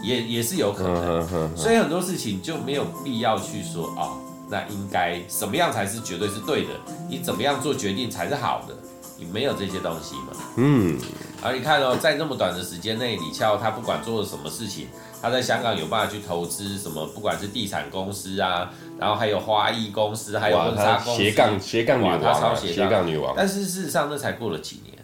[0.05, 1.57] 也也是有可能。
[1.57, 4.19] 所以很多事情就没有必要去说哦，
[4.49, 6.71] 那应该什么样才是绝对是对的？
[7.09, 8.75] 你怎么样做决定才是好的？
[9.23, 10.33] 你没有这些东西嘛？
[10.57, 10.99] 嗯，
[11.41, 14.89] 而你看哦，在那么短的时间内，李翘他不管做了什么事情，
[15.21, 23.33] 他在香港有办法去投资什么，不管是地产公司啊，然后还有花艺公司，还有婚纱公司，斜杠斜杠女王，他超斜杠女王。
[23.37, 24.99] 但是事实上，那才过了几年，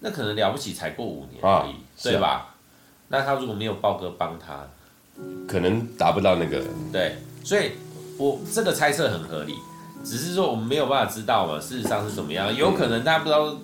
[0.00, 2.28] 那可能了不起才过五年而已，啊、对吧？
[2.28, 2.54] 啊、
[3.08, 4.66] 那他如果没有豹哥帮他，
[5.46, 6.60] 可能达不到那个。
[6.92, 7.72] 对，所以
[8.18, 9.54] 我这个猜测很合理。
[10.04, 12.54] 只是说我们没有办法知道嘛，事实上是怎么样？
[12.54, 13.56] 有可能大家不知道，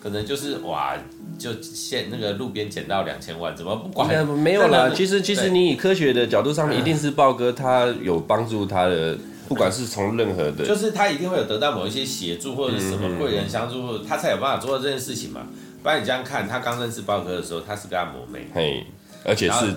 [0.00, 0.96] 可能就是哇，
[1.36, 4.26] 就现那个路边捡到两千万，怎么不管？
[4.26, 15.40] 没有啦，其实其实你以科学的角度上面，一定是豹哥他有帮助他的，不管是从任何的，就是他一定会有得到某一些协助或者是什么贵人相助，他才有办法做到这件事情嘛。
[15.82, 18.86] 不然你这样看，他刚认识豹哥的时候，他是个按摩妹，嘿，
[19.24, 19.74] 而且是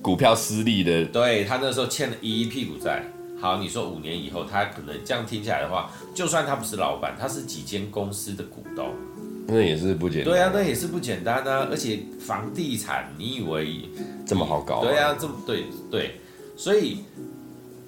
[0.00, 3.02] 股票失利的，对，他那时候欠了一屁股债。
[3.46, 8.92] 好，你说五年以后，他可能这样听起来的话，就算他不是老板，他是几间公司的股东，
[9.46, 10.32] 那也是不简单。
[10.32, 11.68] 对啊，那也是不简单啊！
[11.70, 13.88] 而且房地产，你以为
[14.26, 14.82] 这么好搞？
[14.82, 16.20] 对啊，这么对对，
[16.56, 17.04] 所以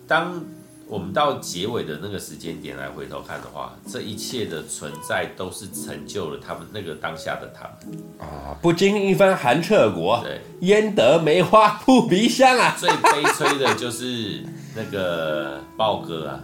[0.07, 0.41] 当。
[0.89, 8.57] 我们到结尾的那个时间点来回头看的话，这一切的存在都是成就了他们那个当下的他们啊！
[8.63, 12.75] 不经一番寒彻骨，对，焉得梅花扑鼻香啊！
[12.79, 14.43] 最悲催的就是
[14.75, 16.41] 那个豹哥啊，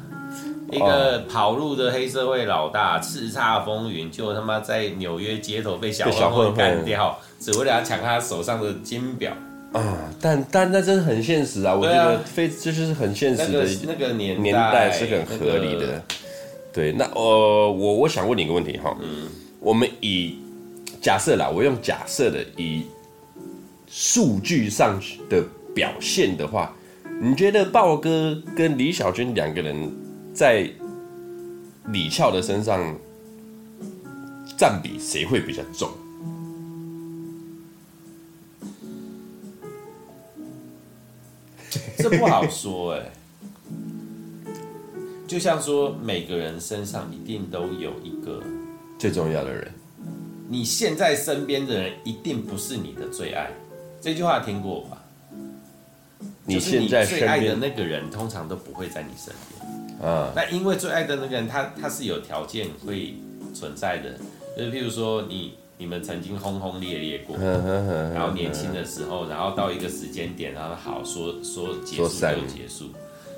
[0.71, 9.33] 一个跑路的黑社会老大，叱咤风云，就他妈在纽约街头被小混混干掉，只为了要抢他手上的金表。
[9.75, 11.75] 啊，但但那真的很现实啊！
[11.75, 16.01] 我觉得非这就是很现实的那个年年代是很合理的。
[16.73, 19.27] 对，那呃，我我想问你一个问题哈，嗯，
[19.59, 20.39] 我们以
[21.03, 22.85] 假设啦，我用假设的以
[23.89, 25.43] 数据上的
[25.75, 26.73] 表现的话，
[27.21, 29.93] 你觉得豹哥跟李小军两个人
[30.33, 30.71] 在
[31.89, 32.97] 李翘的身上
[34.57, 35.91] 占比谁会比较重？
[42.05, 43.13] 这不好说哎，
[45.27, 48.43] 就像说每个人身上一定都有一个
[48.99, 49.73] 最重要的人，
[50.51, 53.51] 你现在身边的人一定不是你的最爱，
[54.03, 55.03] 这句话听过吧？
[56.45, 60.31] 你现在最爱的那个人通常都不会在你身边啊。
[60.37, 63.15] 那因为最爱的那个人，他他是有条件会
[63.55, 64.11] 存在的，
[64.59, 65.55] 就是譬如说你。
[65.85, 72.87] 你们曾经轰轰烈烈过，然后年轻的时候，然后到一个时间点，然后好说说结束就结束，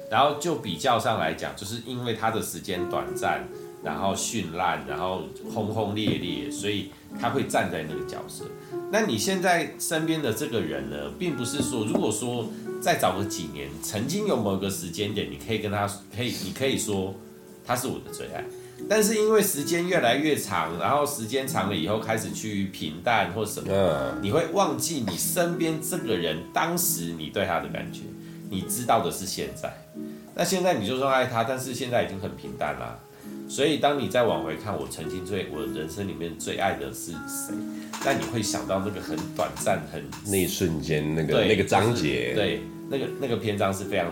[0.08, 3.44] 然后就比较上来讲，就是因为他的时间短暂，
[3.82, 8.44] 然后绚烂，然后轰轰烈烈，所以他会站在那个角色。
[8.92, 12.46] 那你现在身边的这个人呢，并不是说，如果说
[12.80, 15.84] 再找个几年，曾经有某个时间点，你可以跟他
[16.16, 17.12] 可以，你可以说
[17.66, 18.44] 他是我的最爱。
[18.88, 28.02] 但是因为时间越来越长，然后时间长了以后开始趋于平淡或什么，你会忘记你身边这个人当时你对他的感觉，
[28.48, 29.72] 你知道的是现在。
[30.34, 32.98] 那现在你就说爱他，但是现在已经很平淡啦。
[33.48, 37.54] 所以当你再往回看，我曾经最我人生里面最爱的是谁？
[38.04, 44.08] 那你会想到那个很短暂、很那一瞬间那个那个章节，对，那个那个篇章是非常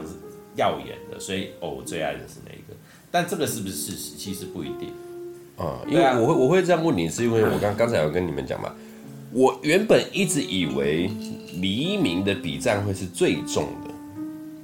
[0.56, 1.18] 耀眼的。
[1.20, 2.34] 所以哦，我最爱的是？
[3.14, 4.16] 但这个是不是事实？
[4.18, 4.88] 其实不一定。
[5.56, 8.74] 啊，因为我会我会这样问你，是因为我刚刚才有跟你们讲嘛，
[9.30, 11.08] 我原本一直以为
[11.60, 13.94] 黎明的比战会是最重的，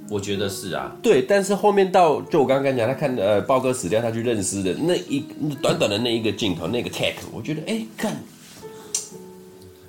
[0.09, 5.21] 我觉得是啊，对，但是后面到就我刚刚讲，他看呃豹哥死掉，他去认尸的那一
[5.61, 8.21] 短短的那一个镜头，那个 take，我觉得哎，看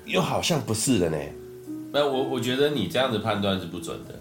[0.05, 1.17] 又好像不是的呢，
[1.91, 4.17] 那我我觉得你这样子判断是不准的，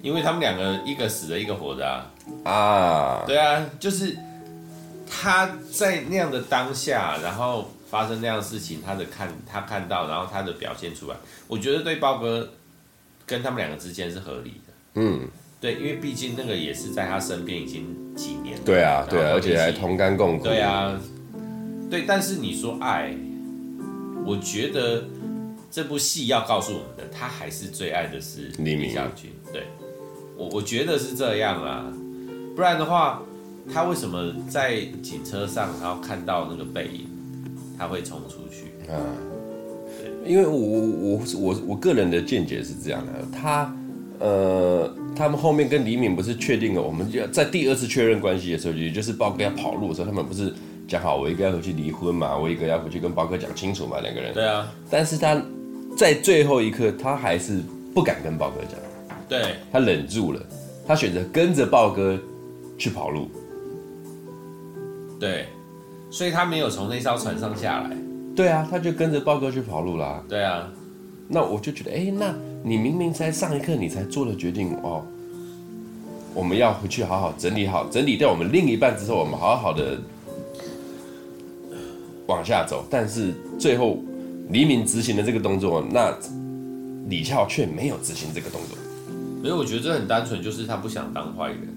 [0.00, 2.10] 因为他们两个一个死的，一个活的啊。
[2.44, 4.16] 啊，对啊，就是
[5.08, 12.48] 他在那样的当下，然后发生那样的事情，他的看他看到，然后他的表现出来，我觉得对豹哥
[13.26, 14.72] 跟他们两个之间是合理的。
[14.94, 15.28] 嗯，
[15.60, 18.62] 对，因为毕竟那个也是在他身边已经几年了。
[18.64, 20.44] 对啊，对啊，而且还同甘共苦。
[20.44, 20.98] 对啊，
[21.90, 23.14] 对，但是你说爱，
[24.24, 25.04] 我觉得。
[25.70, 29.30] 这部戏要告诉我们的，他还是最爱的是李小军。
[29.52, 29.64] 对，
[30.34, 31.92] 我我觉得是这样啊，
[32.58, 33.22] 不然的话，
[33.72, 37.06] 他为什么在警车上，然后看到那个背影，
[37.78, 38.90] 他会冲出去？
[38.90, 38.98] 啊，
[40.26, 43.72] 因为我我我我个人的见解是这样的，他
[44.18, 50.52] 呃，他们后面跟李敏不是确定了，我们就在第二次确认关系的时候，也就是豹哥要跑路的时候，他们不是
[50.88, 54.34] 讲好，我一个要回去离婚嘛，我一个要回去跟豹哥讲清楚嘛，两个人。
[54.34, 55.40] 对啊，但是他。
[55.96, 57.60] 在最后一刻，他还是
[57.92, 58.78] 不敢跟豹哥讲，
[59.28, 60.40] 对，他忍住了，
[60.86, 62.16] 他选择跟着豹哥
[62.78, 63.28] 去跑路，
[65.20, 65.48] 对，
[66.08, 67.96] 所以他没有从那艘船上下来，
[68.34, 70.72] 对啊，他就跟着豹哥去跑路啦，对啊，
[71.28, 75.04] 那我就觉得，哎、欸，那你明明在上一刻你才做了决定哦，
[76.32, 79.98] 我们要回去好好整理好，整理掉我们另一半之后，我们好好的
[82.26, 83.98] 往下走，但是最后。
[84.50, 86.10] 黎明执行的这个动作，那
[87.10, 88.78] 李翘却没有执行这个动作。
[89.42, 91.68] 没有，我觉得这很单纯，就是他不想当坏人。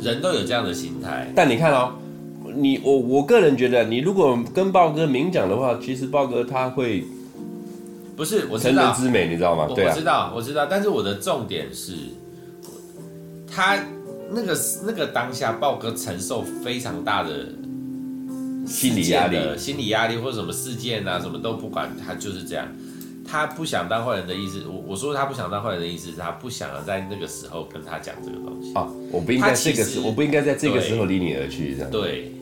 [0.00, 1.32] 人都有这样的心态。
[1.34, 1.94] 但你看哦，
[2.54, 7.04] 你我我个人觉得，你如果跟豹哥明讲的话，其实豹哥他会
[8.16, 9.66] 不是我成人之美，你知道吗？
[9.68, 10.66] 我，我知道，我知道。
[10.66, 11.92] 但是我的重点是，
[13.50, 13.78] 他
[14.30, 17.30] 那个那个当下，豹哥承受非常大的。
[18.66, 22.66] 心理压力，心理压力或者什么事件啊，什么都不管，他就是这样。
[23.34, 28.72] 他不想当坏人的意思，我我说他不想当坏人的意思是他不想要在那个时候跟他讲这个东西。
[28.76, 31.90] 哦，我不应该这个时，我不应该在这个时候离你而去，这样。
[31.90, 32.32] 对。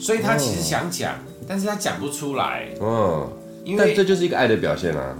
[0.00, 2.70] 所以他其实想讲，哦、但是他讲不出来。
[2.80, 3.30] 嗯，
[3.62, 5.14] 因为这就是一个爱的表现啊。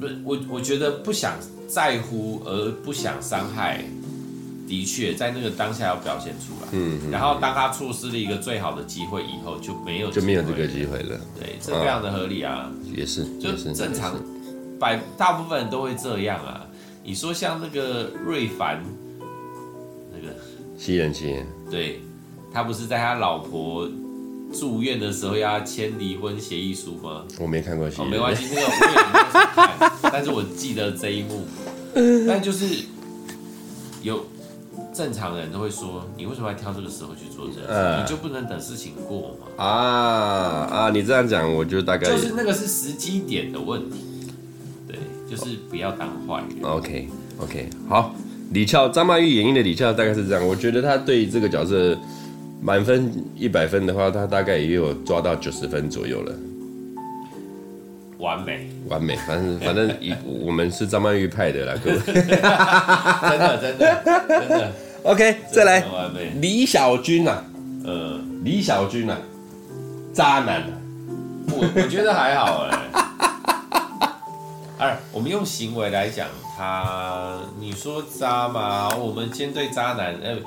[0.00, 1.34] 不是，我我觉得不想
[1.68, 3.84] 在乎而不想伤害。
[4.66, 6.68] 的确，在那个当下要表现出来。
[6.72, 11.20] 嗯，然后当他错失了一个最好的机会以后，就没有就没有这个机会了。
[11.38, 12.70] 对，这非常的合理啊。
[12.92, 14.14] 也是，就正常，
[14.78, 16.66] 百大部分人都会这样啊。
[17.04, 18.82] 你说像那个瑞凡，
[20.12, 20.34] 那个
[20.76, 21.36] 西人妻，
[21.70, 22.00] 对，
[22.52, 23.88] 他不是在他老婆
[24.52, 27.24] 住院的时候要签离婚协议书吗？
[27.38, 31.46] 我没看过戏，哦，没关系，那个我也没有看， 但是我记得这一幕，
[32.26, 32.84] 但就是
[34.02, 34.26] 有。
[34.96, 39.62] 正常人都会说，你为什么要挑这个时候去做这个你就不能等事情过吗？
[39.62, 39.68] 啊
[40.70, 40.90] 啊！
[40.90, 44.32] 你这样讲，我就大概就是那个是时机点的问题。
[44.88, 44.96] 对，
[45.28, 46.48] 就是不要当坏人。
[46.62, 48.14] OK OK，好，
[48.52, 50.46] 李翘张曼玉演绎的李翘大概是这样。
[50.46, 51.94] 我觉得他对这个角色
[52.62, 56.32] 满分一百分的话，他大概也有抓到九十分左右了。
[58.16, 61.98] 完美，完美，反正反正以我们是张曼玉派的啦，各位。
[61.98, 64.72] 真的真的真的。
[65.06, 65.84] OK，再来
[66.40, 67.44] 李小军呐，
[67.84, 69.16] 呃，李小军呐，
[70.12, 70.64] 渣男，
[71.46, 72.88] 我我觉得还好哎。
[74.78, 78.88] 哎，我们用行为来讲他，你说渣嘛？
[78.96, 80.38] 我们先对渣男，呃，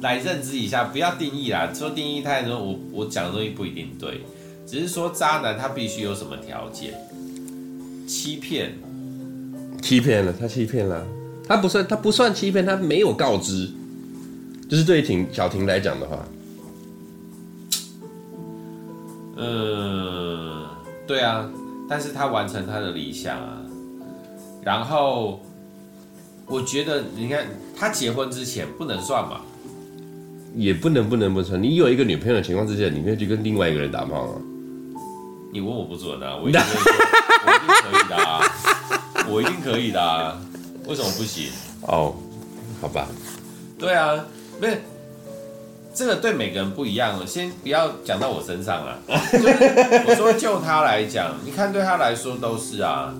[0.00, 1.70] 来认知一下，不要定义啦。
[1.74, 4.22] 说定义太多，我我讲的东西不一定对，
[4.66, 6.94] 只是说渣男他必须有什么条件？
[8.08, 8.72] 欺骗，
[9.82, 11.06] 欺骗了，他欺骗了。
[11.48, 13.70] 他不算，他不算欺骗，他没有告知，
[14.68, 16.18] 就是对婷小婷来讲的话，
[19.36, 20.66] 嗯，
[21.06, 21.48] 对啊，
[21.88, 23.58] 但是他完成他的理想啊，
[24.64, 25.40] 然后
[26.46, 29.40] 我觉得你看他结婚之前不能算嘛，
[30.56, 34.34] 也不能不能不算，你有一个女朋友的情况之下，你可以去跟另外一个人打炮啊？
[35.52, 38.40] 你问我不准啊，我一定我一定可以的啊，
[39.30, 40.36] 我一定可以的啊。
[40.86, 41.50] 为什么不行？
[41.82, 42.14] 哦，oh,
[42.80, 43.06] 好吧。
[43.78, 44.24] 对啊，
[44.60, 44.80] 不是
[45.94, 47.26] 这个对每个人不一样。
[47.26, 48.98] 先不要讲到我身上了。
[49.08, 53.14] 我说就他来讲，你看对他来说都是啊。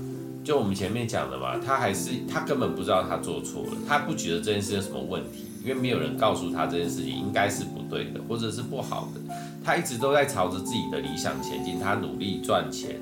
[0.45, 9.21] 就我们前面讲的嘛，他还是他根本不知道他做错了，他不觉得这件事有什么问题，因为没有人告诉他这件事情应该是不对的，或者是不好的。
[9.65, 13.01] 他一直都在朝着自己的理想前进，他努力赚钱，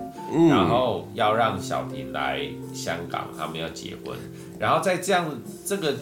[0.48, 2.40] 然后要让小婷来
[2.72, 4.16] 香港，他们要结婚。
[4.58, 5.26] 然后在这样
[5.66, 5.94] 这个，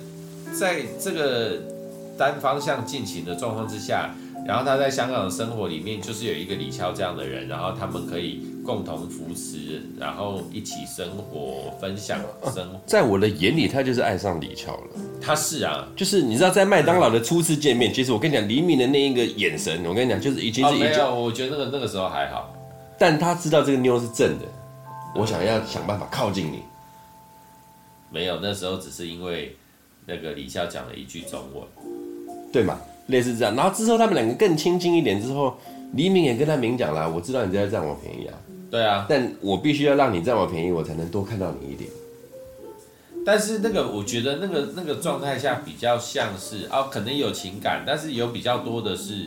[0.52, 1.60] 在这个
[2.16, 4.14] 单方向进行的状况之下，
[4.46, 12.20] 然后他在香港的生活里面，就是有一个李翘这样的人，然后他们可以共同扶持，然后一起生活，分享
[12.54, 12.80] 生活。
[12.86, 14.82] 在我的眼里，他就是爱上李翘了。
[15.20, 22.54] 他是啊，就是你知道，在麦当劳的初次见面，其实我跟你讲，黎明的那一个眼神，我跟你讲，就是已经是没有，我觉得那个那个时候还好。
[22.98, 24.44] 但他知道这个妞是正的，
[25.16, 26.60] 我想要想办法靠近你。
[28.10, 29.56] 没有，那时候只是因为
[30.06, 31.64] 那个李翘讲了一句中文，
[32.52, 32.78] 对嘛？
[33.08, 33.56] 类似这样。
[33.56, 35.56] 然后之后他们两个更亲近一点之后，
[35.94, 38.34] 黎明也跟他明讲了，我知道你在占我便宜啊。
[38.72, 41.90] 对啊，但我必须要让你占我便宜，我才能多看到你一点。
[43.24, 49.26] 但是那个，我觉得那个那个状态下比较像是哦，可能有情感，但是有比较多的是。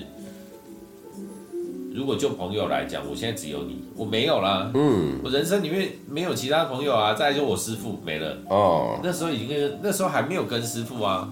[1.93, 4.69] 如果就朋友来讲，我现在只有你，我没有啦。
[4.73, 7.13] 嗯，我人生里面没有其他朋友啊。
[7.13, 8.35] 再来就我师傅没了。
[8.49, 11.31] 哦，那时候已经那时候还没有跟师傅啊。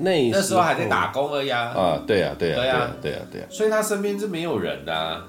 [0.00, 1.60] 那那时候还在打工而已啊。
[1.68, 3.46] 啊，对啊，对啊，对啊，对啊，对啊。
[3.48, 5.24] 所以他身边是没有人的啊。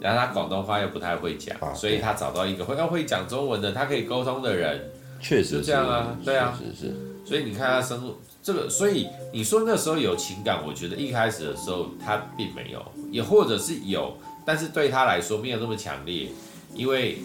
[0.00, 4.90] 然后他广东话又不太会讲，所以他找到一个会要会讲中文的，他可以沟通的人。
[5.20, 6.96] 确实是这样啊，对啊，是是。
[7.26, 8.18] 所以你看他生活。
[8.42, 16.28] 这个，所以你说那时候有情感，我觉得一开始的时候他并没有，也或者是有，但是对他来说没有那么强烈，
[16.74, 17.18] 因为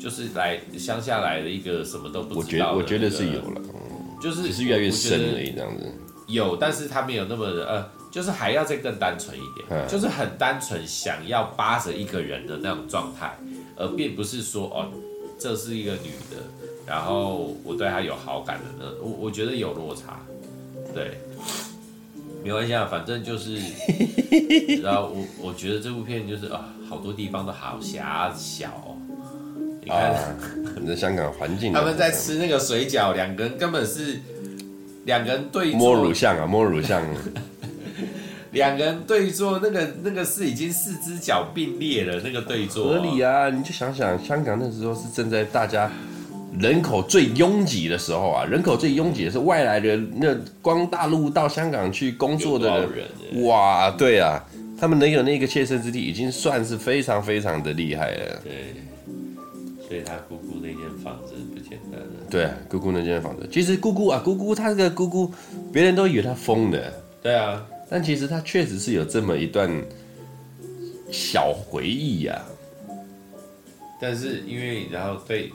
[0.00, 2.78] 就是来乡下来的一个什么都不知道、那个。
[2.78, 5.92] 我觉得我觉得是有了，嗯、就是只是越来越深而已，这样子。
[6.26, 7.86] 有，但是他没有那么的呃，
[8.16, 13.36] 就是还要再更单纯一点，嗯、就是很单纯想要扒着一个人的那种状态，
[13.76, 14.88] 而并不是说哦，
[15.38, 16.38] 这是一个女的，
[16.86, 20.18] 然后我对她有好感的那，我我觉得有落差。
[20.94, 21.18] 对，
[22.42, 23.58] 没关系啊，反正就是，
[24.82, 28.96] 然后我我觉得这部片就是啊，好多地方都好狭小哦。
[29.82, 30.14] 你看，
[30.80, 34.18] 你在、啊、香港环境， 他们在吃那个水饺，两个人根本是
[35.04, 37.02] 两个人对摸乳像啊，摸乳像，
[38.56, 45.90] 两个人对坐，那个那个是已经四只脚并列了，那个对坐合理啊，你就想想，香港那时候是正在大家。
[46.58, 54.42] 人口最拥挤的时候啊，人口最拥挤的是外来人那光大陆到香港去工作的人，哇，对啊，
[54.80, 58.40] 他们能有那个切身之地，已经算是非常非常的厉害了。
[58.42, 58.74] 对，
[59.86, 62.06] 所以他姑姑那间房子不简单了。
[62.30, 65.30] 对啊，姑姑那间房子，其实姑姑啊，姑姑她这个姑姑，
[65.70, 66.90] 别人都以为她疯的。
[67.22, 69.70] 对啊，但其实他确实是有这么一段
[71.10, 72.42] 小回忆呀、
[72.88, 72.94] 啊。
[74.00, 75.50] 但是因为然后对。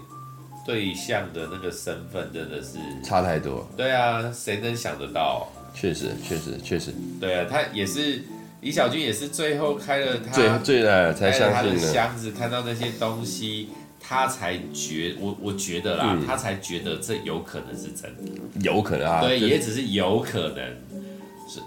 [0.64, 3.68] 对象的那个身份真的是差太多。
[3.76, 5.52] 对啊，谁能想得到？
[5.74, 6.94] 确实，确实，确实。
[7.20, 8.22] 对啊，他也是
[8.62, 13.70] 李小军，也是最后开了他最最呃才相信他的箱子，看到那些东西，
[14.00, 20.58] 他才觉我我觉得啦，嗯、他才觉得这有可能是真的，有可能啊，对，也只是有可能，
[20.92, 21.01] 是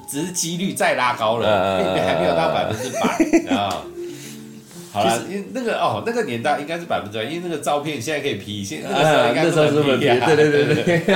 [0.08, 1.46] 只是几率再拉高了，
[2.04, 3.00] 还没有到百分之百
[3.54, 3.82] 啊。
[4.92, 11.02] 好了，因为那个哦，那个年代应该是百分之百，因为那个照片现在可以 P，现在那个时候应该是这么 P，对对对对。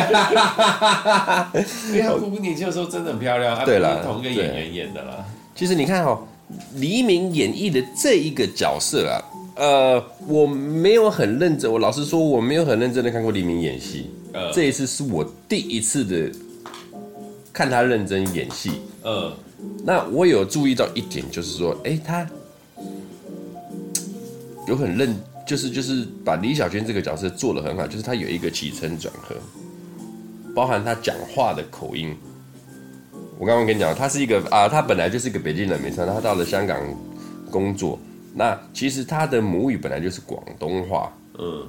[1.90, 5.24] 因为他姑姑年轻的时候真的很漂亮，对了，同一个演员演的了。
[5.54, 6.26] 其实你看哦，
[6.74, 9.22] 黎明演绎的这一个角色啊，
[9.54, 16.28] 呃，我没有很认真，我老实说，我没有很认真的看过黎明演戏，呃，这一次是我第一次的
[17.58, 18.70] 看他认真演戏，
[19.02, 19.32] 嗯，
[19.82, 22.24] 那我有注意到一点，就是说，哎，他。
[24.68, 25.12] 有很认，
[25.44, 29.34] 就是就是把李小娟这个角色做的很好，就是他有一个起承转合，
[30.54, 32.16] 包含他讲话的口音。
[33.40, 36.80] 我刚刚跟你讲，他是一个啊，他本来就是一个北京人，没错，他到了香港
[37.50, 37.98] 工作，
[38.36, 41.66] 那其实他的母语本来就是广东话，嗯，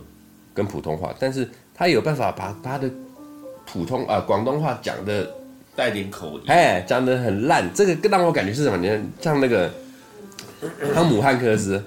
[0.54, 2.88] 跟普通话，但是他有办法把他的
[3.66, 5.28] 普通啊广东话讲的
[5.80, 8.78] 带点口音，哎，讲的很烂，这个更让我感觉是什么？
[8.78, 9.72] 你看，像那个
[10.94, 11.82] 汤姆汉克斯。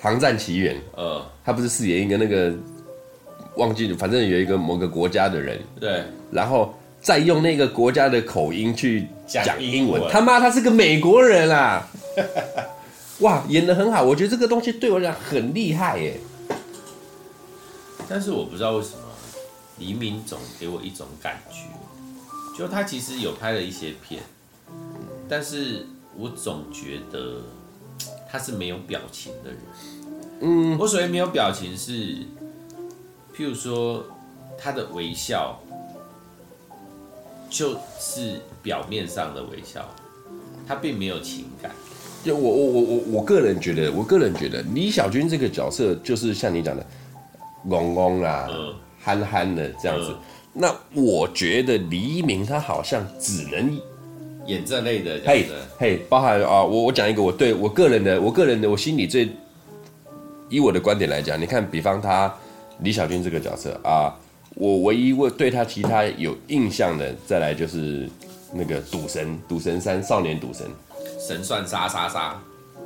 [0.06, 2.52] 《航战奇缘》呃，他不是饰演一个那个
[3.56, 11.88] 忘记了，反正有一个某个国家的人，对，然后再用那个国家的口音去讲英文，英文他妈他是个美国人啊！
[13.20, 16.20] 哇，演的很好，我觉得这个东西对我来讲很厉害耶。
[18.06, 18.98] 但是我不知道为什么
[19.78, 21.60] 黎明总给我一种感觉，
[22.56, 24.22] 就他其实有拍了一些片，
[25.28, 25.84] 但是
[26.16, 27.42] 我总觉得
[28.30, 29.58] 他是没有表情的人。
[30.40, 31.92] 嗯，我所谓没有表情是，
[33.36, 34.06] 譬如说
[34.56, 35.58] 他的微笑，
[37.50, 39.92] 就是表面上的微笑，
[40.66, 41.72] 他并没有情感。
[42.22, 46.86] 就我我我我我个人觉得，我个人觉得李小军这个角色就是像你讲的，
[47.68, 50.10] 憨憨啦，嗯、憨憨的这样子。
[50.10, 50.18] 嗯、
[50.54, 53.78] 那我觉得黎明他好像只能
[54.46, 55.46] 演这类的，嘿，
[55.78, 59.28] 嘿，包含啊，我我讲一个我对我个人的，我个人的我心里最。
[60.50, 62.32] 以我的观点来讲，你看，比方他
[62.80, 64.14] 李小军这个角色啊，
[64.54, 68.08] 我唯一我对他其他有印象的，再来就是
[68.52, 70.66] 那个赌神，赌神三少年赌神，
[71.18, 72.40] 神算杀杀杀。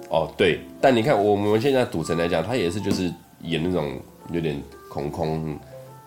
[0.08, 3.12] 哦，对，但你看我们现在赌神来讲，他也是就是
[3.42, 4.00] 演那种
[4.32, 5.58] 有点空空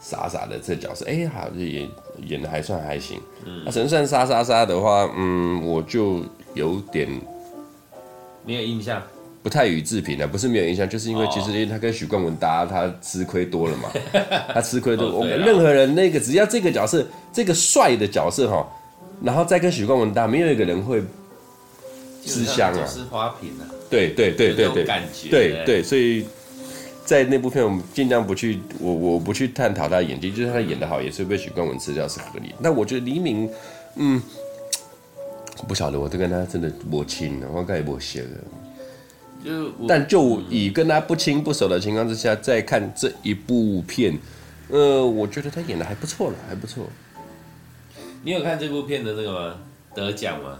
[0.01, 1.87] 傻傻的这角色，哎，好像演
[2.25, 3.21] 演的还算还行。
[3.45, 6.25] 嗯，那神算杀杀杀的话，嗯，我就
[6.55, 7.07] 有点
[8.43, 9.01] 没有印象，
[9.43, 10.27] 不太予置评了。
[10.27, 13.91] 不是没有印象，就是因为其实因为他跟许冠文搭，他吃亏多了嘛，
[14.53, 15.05] 他吃亏多。
[15.07, 18.67] 哦、我们任何人那个只要这个角色，这个帅的角色哈，
[19.23, 21.01] 然后再跟许冠文搭，没有一个人会
[22.25, 23.69] 吃香啊，是花瓶啊。
[23.89, 24.85] 对对对对对，
[25.29, 26.25] 对对，所以
[27.05, 32.53] 在那部片我们尽量不去，我我不去探讨他的演技，就是他演的好，也是被许冠文吃掉是合理。
[32.59, 33.49] 那我觉得黎明，
[33.95, 34.21] 嗯，
[35.67, 38.27] 不晓得，我都跟他真的不亲，我该也不写了。
[39.43, 44.17] 就但就以跟他不亲不熟的情况之下，再看这一部片，
[44.69, 46.85] 呃，我觉得他演的还不错了，还不错。
[48.23, 49.55] 你有看这部片的那个吗？
[49.95, 50.59] 得奖吗？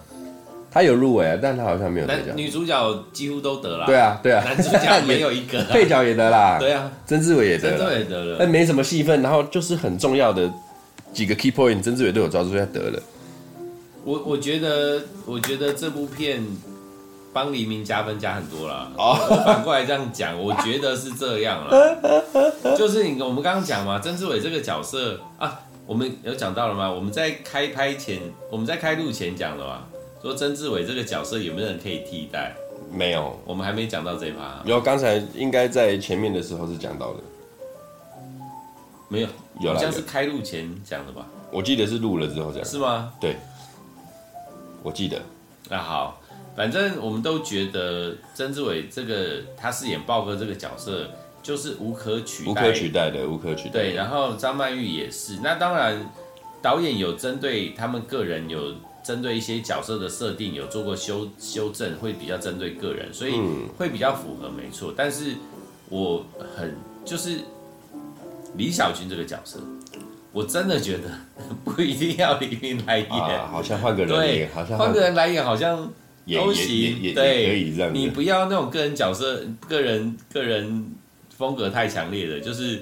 [0.73, 2.37] 他有入围啊，但他好像没有得奖。
[2.37, 3.85] 女主角几乎都得了。
[3.85, 4.41] 对啊，对啊。
[4.45, 5.61] 男主角没有一个。
[5.69, 6.57] 配角也得啦。
[6.59, 6.89] 对啊。
[7.05, 7.77] 曾志伟也得了。
[7.77, 8.37] 曾志伟得了。
[8.39, 10.49] 但没什么戏份，然后就是很重要的
[11.11, 13.03] 几个 key point，曾志伟都有抓住，他得了。
[14.05, 16.41] 我我觉得，我觉得这部片
[17.33, 18.89] 帮黎明加分加很多了。
[18.97, 19.13] 哦。
[19.45, 21.97] 反过来这样讲，我觉得是这样了。
[22.77, 26.89] 就是你我们刚刚讲嘛，曾志伟这个角色啊，我们有讲到了吗？
[26.89, 29.81] 我们在开拍前，我们在开录前讲了嘛。
[30.21, 32.55] 说曾志伟这个角色有没有人可以替代？
[32.93, 34.61] 没有，我们还没讲到这一趴。
[34.65, 37.19] 有，刚才应该在前面的时候是讲到的。
[39.07, 39.27] 没有，
[39.61, 41.25] 有，好像是开录前讲的吧？
[41.51, 42.63] 我记得是录了之后讲。
[42.63, 43.11] 是吗？
[43.19, 43.35] 对，
[44.83, 45.19] 我记得。
[45.69, 46.21] 那好，
[46.55, 51.09] 反正我们都觉得曾志伟这个他饰演豹哥这个角色
[51.41, 53.73] 就是无可取代，无可取代的，无可取代。
[53.73, 55.39] 对，然后张曼玉也是。
[55.41, 56.05] 那当然，
[56.61, 58.75] 导演有针对他们个人有。
[59.03, 63.33] 针对一些角色的设定有做过修修正，会比较针对个人，所以
[63.77, 64.93] 会比较符合，没错。
[64.95, 65.35] 但是
[65.89, 66.25] 我
[66.55, 67.39] 很就是
[68.55, 69.59] 李小军这个角色，
[70.31, 71.09] 我真的觉得
[71.63, 75.91] 不一定要黎明来演，啊、好像换个人演，好像换个人来演好像
[76.27, 77.93] 都行，对，可以这样。
[77.93, 80.85] 你不要那种个人角色、个人个人
[81.35, 82.81] 风格太强烈的，就是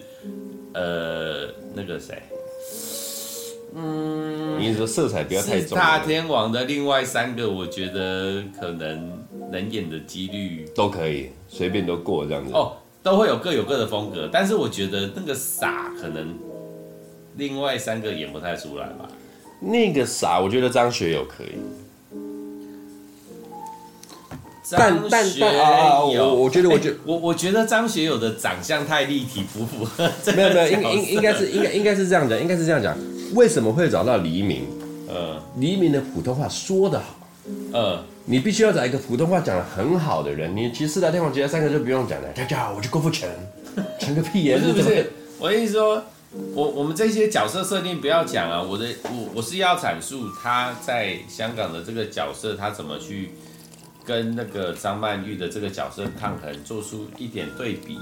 [0.74, 2.22] 呃那个谁。
[3.76, 5.78] 嗯，你说色彩不要太重。
[5.78, 12.52] 大天王的另外三个，我觉得可能能演的几率都可以，随便都过这样子。
[12.54, 16.36] 哦，都会有各有各的风格，但是我觉得那个傻可能
[17.38, 19.08] 另外三个演不太出来吧。
[19.60, 21.50] 那个傻，我觉得张学友可以。
[24.72, 30.08] 但但但啊，我我觉得，我觉得我我觉得张学友的长相太立体，不符合。
[30.36, 32.96] 没有没有，应应应该是应该应该是这样讲，应该是这样讲。
[33.34, 34.66] 为什么会找到黎明？
[35.08, 37.16] 呃，黎明的普通话说得好，
[37.74, 40.56] 呃，你必须要找一个普通话讲得很好的人。
[40.56, 42.28] 你其实四大天王其他三个就不用讲了。
[42.36, 43.30] 大家好，我是郭富城，
[44.00, 44.58] 成个屁呀！
[44.60, 46.04] 不是不是，我的意思说，
[46.54, 48.62] 我我们这些角色设定不要讲啊。
[48.62, 53.32] 我的我我是要阐述他在香港的这个角色，他怎么去
[54.06, 57.98] 跟那个张曼玉的这个角色抗衡，做出一点对比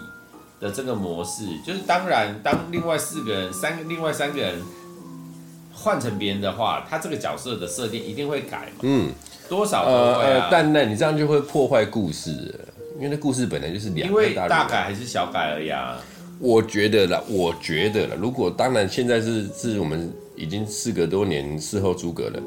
[0.60, 1.46] 的这个模式。
[1.66, 4.56] 就是当然，当另外四个人、三个另外三个人。
[5.80, 8.80] 换成别人的话，他这个角色的设定一定会改嘛？
[8.82, 9.12] 嗯，
[9.48, 12.32] 多少都会、啊、呃呃，但那你这样就会破坏故事，
[12.98, 14.24] 因为那故事本来就是两个大。
[14.24, 16.02] 因为大改还是小改而已啊。
[16.40, 18.16] 我觉得啦，我觉得了。
[18.16, 22.42] 如果当然现在是是我们已经事隔多年事后诸葛了，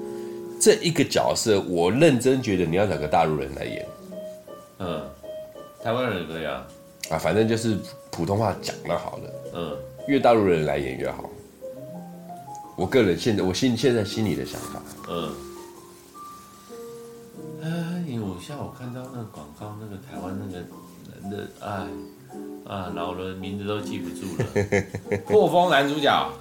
[0.61, 3.87] 这一个角色，我认真觉得你要找个大陆人来演。
[4.81, 5.03] 嗯，
[5.83, 6.67] 台湾人可以啊。
[7.11, 7.77] 啊，反正就是
[8.11, 9.33] 普通话讲的好了。
[9.55, 9.77] 嗯，
[10.07, 11.29] 越大陆人来演越好。
[12.81, 15.31] 我个人现在，我心现在心里的想法，嗯，
[17.63, 17.69] 哎，
[18.19, 20.57] 我下午看到那个广告，那个台湾那个
[21.13, 21.87] 人的，哎，
[22.67, 24.47] 啊，老人名字都记不住了。
[25.29, 26.33] 破风男主角，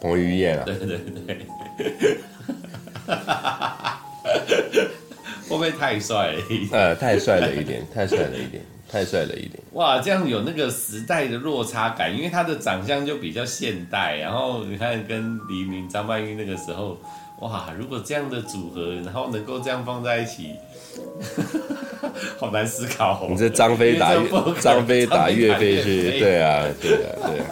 [0.00, 0.98] 彭于晏啊，对对对，
[5.48, 6.70] 会不会太帅了一点？
[6.70, 8.64] 呃，太帅了一点，太帅了一点。
[8.92, 16.98] 太帅了一点哇，这样有那个时代的落差感，因为他的长相就比较现代，然后你看跟黎明、张曼玉那个时候，
[17.40, 20.50] 哇，如果这样的组合，然后能够这样放在一起，
[22.38, 23.26] 好难思考。
[23.30, 24.12] 你这张飞打
[24.60, 27.46] 张飞打岳飞去，对啊，对啊，对啊，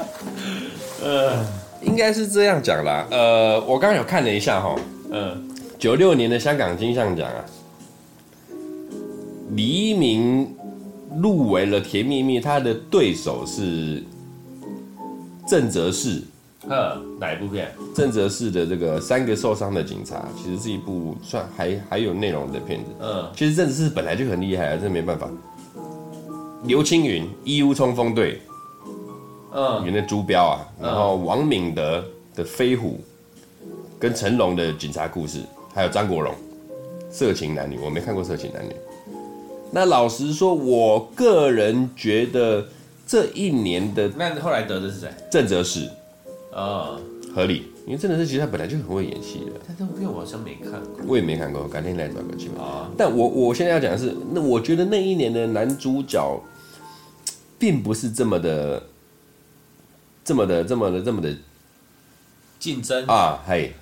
[1.03, 1.47] 呃，
[1.81, 3.07] 应该是这样讲啦。
[3.11, 4.77] 呃，我刚刚有看了一下哈，
[5.11, 7.43] 嗯，九六年的香港金像奖啊，
[9.53, 10.55] 黎明。
[11.19, 14.03] 入围了《甜蜜蜜》，他的对手是
[15.47, 16.23] 郑则仕。
[16.69, 17.73] 呃，哪一部片？
[17.95, 22.87] 郑则仕的这个三个受伤的警察，其实是一部算还还有内容的片子。
[23.01, 25.27] 嗯，其实郑则仕本来就很厉害啊，这没办法。
[26.65, 28.35] 刘青云《义乌冲锋队》，
[29.55, 32.05] 嗯，演的朱标啊，然后王敏德
[32.37, 33.01] 的《飞虎》，
[33.99, 35.41] 跟成龙的警察故事，
[35.75, 36.31] 还有张国荣
[37.11, 38.69] 《色情男女》，我没看过《色情男女》。
[39.73, 42.67] 那老实说，我个人觉得
[43.07, 45.09] 这一年的那后来得的是谁？
[45.31, 45.89] 郑则仕。
[46.53, 46.99] 啊，
[47.33, 49.53] 合理，因为郑则仕其实他本来就很会演戏的。
[49.65, 52.91] 但这部片我好像没看过，我也没看过，改天来找个机会啊。
[52.99, 56.43] 但我我现在要讲的是，那我觉得那一年的男主角，
[57.57, 58.83] 并不是这么的，
[60.25, 61.33] 这么的，这么的，这么的
[62.59, 63.41] 竞争啊。
[63.47, 63.75] 嘿，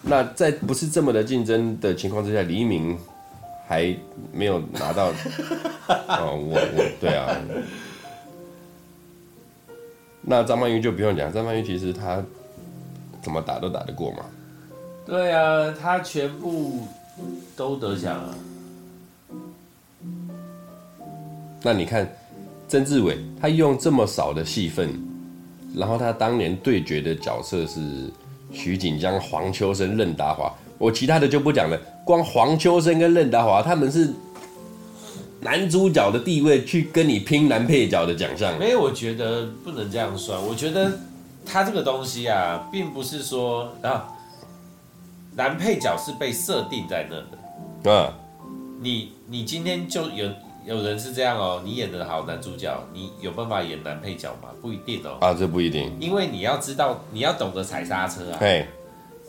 [0.00, 2.96] 那在不是这么的竞争的情况之下，黎明
[3.66, 3.94] 还
[4.32, 5.08] 没有拿到。
[5.88, 7.36] 哦，我我对啊。
[10.22, 12.22] 那张曼玉就不用讲，张曼玉其实她
[13.22, 14.24] 怎么打都打得过嘛。
[15.04, 16.86] 对啊，她全部
[17.56, 18.34] 都得奖啊。
[21.62, 22.08] 那你看
[22.68, 24.90] 曾志伟，他用这么少的戏份，
[25.74, 27.80] 然后他当年对决的角色是
[28.52, 34.12] 徐锦江、黄秋生、任达华，我其他的就不讲了，光黄秋生跟任达华他们是。
[35.38, 40.42] 男主角的地位去跟你拼男配角的奖项，没有，我觉得不能这样算。
[40.42, 40.90] 我觉得
[41.44, 44.08] 他这个东西啊，并不是说啊，
[45.36, 47.92] 男配角是被设定在那的。
[47.92, 48.12] 啊，
[48.80, 50.28] 你你今天就有
[50.64, 54.48] 有人是这样哦，你演的好男主角，你有办法演男配角吗？
[54.60, 55.18] 不一定哦。
[55.20, 58.38] 啊，这不一定，因为你要知道，你要懂得踩刹车啊。
[58.40, 58.66] 嘿。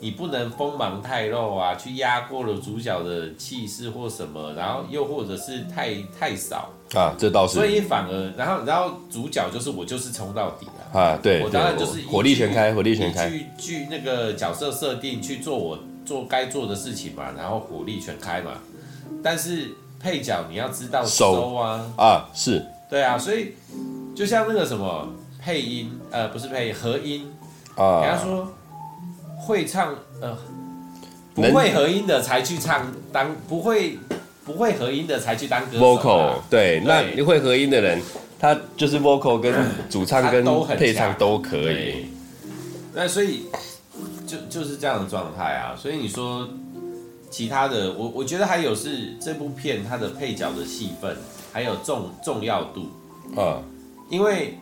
[0.00, 7.54] 你不能锋芒太露啊，去压过了主角的气势或什么，然后又或者是太太少啊，这倒是。
[7.54, 10.96] 所以反而，然后然后主角就是我，就是冲到底啊。
[10.96, 13.28] 啊，对，我当然就是火力全开，火力全开。
[13.28, 18.52] 去去那个角色设定去做我做该做的事情嘛，然后火力全开嘛。
[19.20, 19.68] 但是
[19.98, 23.54] 配角你要知道收啊啊，是对啊，所以
[24.14, 25.08] 就像那个什么
[25.42, 27.32] 配音，呃，不是配音，合音
[27.74, 28.48] 啊，人家说。
[29.48, 30.36] 会唱呃，
[31.34, 33.98] 不会合音的才去唱当不会
[34.44, 35.96] 不会合音的才去当歌手。
[35.96, 37.98] vocal 对，那你会合音的人，
[38.38, 39.54] 他就是 vocal 跟
[39.88, 40.44] 主唱跟
[40.76, 42.08] 配唱都可以。
[42.92, 43.46] 那所以
[44.26, 45.74] 就就是这样的状态啊。
[45.74, 46.46] 所以你说
[47.30, 51.16] 其他的，我我觉得还有是这部片它的配角的戏份
[51.54, 52.90] 还有重重要度
[53.34, 53.62] 啊，
[54.10, 54.58] 因为。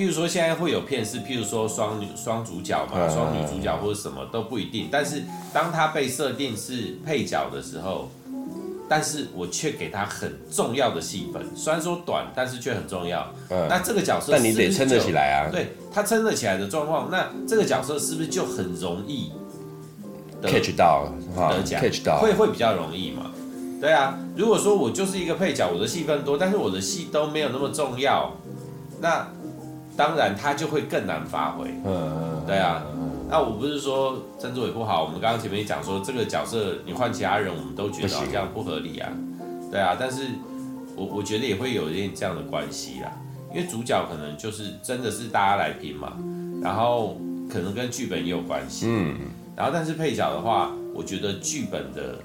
[0.00, 4.88] 譬如说，现在会有片是，譬如说双女双主角嘛，双女主角或者什么都不一定。
[4.90, 5.22] 但是
[5.52, 8.08] 当他被设定是配角的时候，
[8.88, 13.30] 但是我却给他很重要的戏份，虽然说短，但是却很重要。
[13.50, 15.52] 嗯，那这个角色，但你得撑得起来啊。
[15.52, 19.30] 对，他撑得起来的状况，那这个角色是不是就很容易
[20.42, 23.30] catch 到得奖？catch 到会会比较容易嘛？
[23.78, 28.32] 对啊，如果说我就是一个配角，我的戏份多，但是我的戏都没有那么重要，
[29.02, 29.28] 那。
[30.00, 31.68] 当然，他就会更难发挥。
[31.84, 32.82] 嗯，对啊。
[33.28, 39.12] 那我不是说曾志伟不好，我们刚刚前面讲说这个角色你换其他人，我们都觉得好像不合理啊。
[39.70, 40.28] 对啊，但是
[40.96, 43.12] 我我觉得也会有一点这样的关系啦，
[43.54, 46.14] 因为主角可能就是真的是大家来拼嘛，
[46.62, 47.18] 然后
[47.52, 48.86] 可能跟剧本也有关系。
[48.88, 49.14] 嗯，
[49.54, 52.18] 然后但是配角的话，我觉得剧本的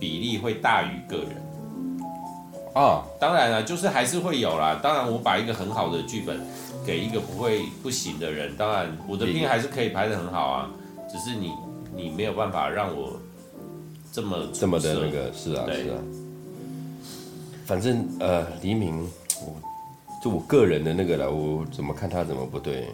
[0.00, 1.28] 比例会大于个人。
[2.74, 4.80] 啊，当然了，就是还是会有啦。
[4.82, 6.40] 当然，我把一个很好的剧本。
[6.84, 10.70] 给一个不会不行的人，当然我的片还是可以拍得很好啊，
[11.10, 11.52] 只是你
[11.96, 13.18] 你没有办法让我
[14.12, 15.96] 这么这么的那个是啊是啊，
[17.64, 19.08] 反正呃黎明，
[19.40, 19.56] 我
[20.22, 22.88] 就我个人的那个了，我怎么看他怎么不对，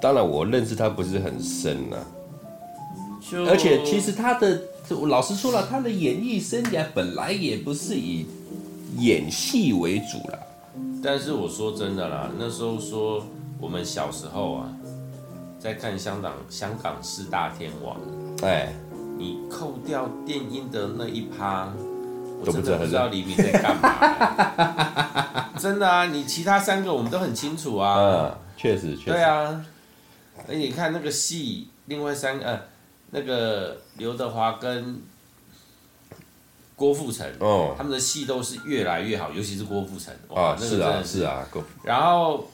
[0.00, 2.06] 当然我认识他不是很深呐、啊，
[3.48, 4.60] 而且其实他的
[4.90, 8.26] 我老实说了，他的演艺生涯本来也不是以
[8.98, 10.38] 演戏为主了。
[11.02, 13.26] 但是我说真的啦，那时候说
[13.58, 14.68] 我们小时候啊，
[15.58, 17.96] 在看香港香港四大天王，
[18.42, 18.72] 哎，
[19.18, 21.72] 你扣掉电音的那一趴，
[22.40, 25.50] 我真的不知道黎明在干嘛。
[25.58, 27.96] 真的啊，你其他三个我们都很清楚啊。
[27.98, 29.10] 嗯，确实确实。
[29.10, 29.64] 对啊，
[30.48, 32.60] 而你看那个戏，另外三个，呃，
[33.10, 35.02] 那个刘德华跟。
[36.82, 41.64] 郭富城，哦，他们的戏都是越来越好，尤其是郭富城，哇，啊、那个真的是，是啊，是啊。
[41.84, 42.44] 然后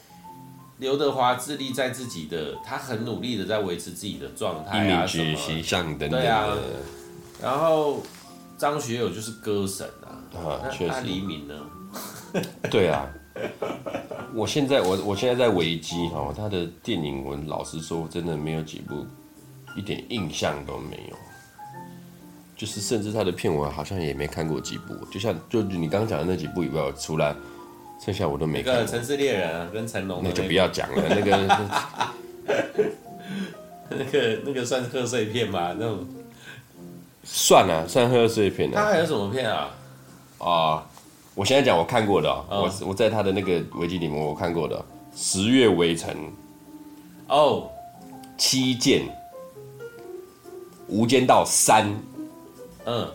[0.77, 6.21] 刘德华致力在自己的，他很努力的在维持自己的状态啊，什么形象等等。
[6.21, 6.47] 对啊。
[7.41, 8.03] 然后
[8.55, 11.55] 张学友就是歌神啊，啊，那黎明呢？
[12.69, 13.09] 对啊，
[14.35, 19.07] 我现在我我现在在维基哈，他的电影我老实说真的没有几部，
[19.75, 21.17] 一点印象都没有。
[22.59, 27.33] 就是甚至他的片我好像也没看过几部，就像就你刚刚讲的那几部以外，除了
[28.03, 28.73] 剩下我都没看过。
[28.73, 30.19] 那个《城市猎人》啊，跟成龙。
[30.21, 31.37] 那就不要讲了，那个。
[33.91, 35.73] 那个那个算贺岁片吗？
[35.79, 36.05] 那种
[37.23, 38.69] 算啊，算贺岁片。
[38.71, 39.69] 他还有什么片啊？
[40.37, 40.83] 啊、呃，
[41.35, 44.77] 我现在讲我看过的、喔，哦、我我在他的那个维基里面我看过的，
[45.15, 46.13] 《十月围城》
[47.29, 47.69] 哦，
[48.37, 49.01] 《七剑》、
[50.87, 51.87] 《无间道三》，
[52.91, 53.07] 嗯，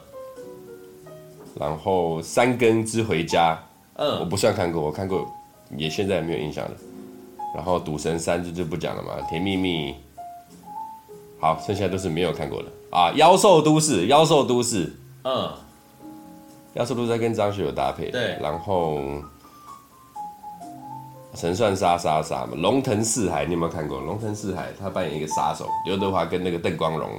[1.59, 3.55] 然后《三更之回家》，
[3.95, 5.29] 嗯，我不算看过，我看过，
[5.77, 6.70] 也现在也没有印象了。
[7.57, 9.91] 然后《赌神三》这就不讲了嘛，《甜蜜蜜》。
[11.41, 13.11] 好，剩下都是没有看过的啊！
[13.16, 14.91] 妖兽都市，妖兽都市，
[15.25, 15.53] 嗯，
[16.75, 19.01] 妖兽都市在跟张学友搭配，对，然后
[21.35, 24.01] 神算杀杀杀嘛，龙腾四海，你有没有看过？
[24.01, 27.11] 龙腾四海，他扮演一个杀手，刘德华跟那个邓光荣，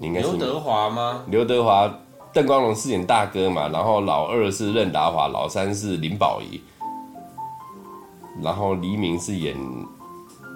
[0.00, 1.24] 你应该是刘德华吗？
[1.26, 1.92] 刘德华、
[2.32, 6.62] 邓光荣饰演大哥嘛，然后老二是任达华，老三是林保怡，
[8.40, 9.56] 然后黎明是演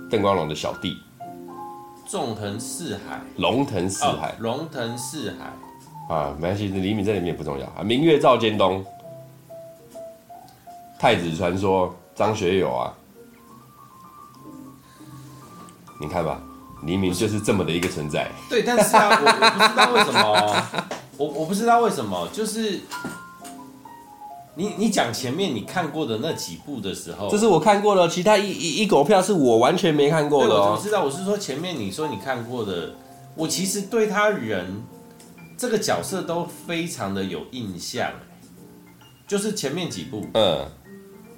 [0.09, 0.97] 邓光荣的小弟。
[2.07, 6.15] 纵横四海，龙腾四海，龙腾四海。
[6.15, 7.67] 啊，没关系，黎明在里面也不重要。
[7.69, 7.83] 啊。
[7.83, 8.85] 明月照尖东，
[10.99, 12.93] 太子传说，张学友啊，
[16.01, 16.41] 你看吧，
[16.85, 18.31] 黎明就是这么的一个存在。
[18.49, 20.65] 对，但是啊，我我不知道为什么，
[21.17, 22.81] 我我不知道为什么，就是。
[24.55, 30.77] 你你讲前面你看过的那几部的时候，这是我看过的，其他一一一狗票是我完全没看过的哦。
[30.77, 32.95] 我知道，我是说前面你说你看过的，
[33.35, 34.83] 我其实对他人
[35.57, 38.11] 这个角色都非常的有印象，
[39.27, 40.67] 就是前面几部，嗯，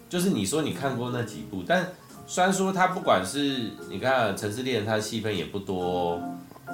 [0.09, 1.87] 就是你说你看过那几部，但
[2.27, 6.21] 虽然说他不管是你看《城市猎人》，他的戏份也不多，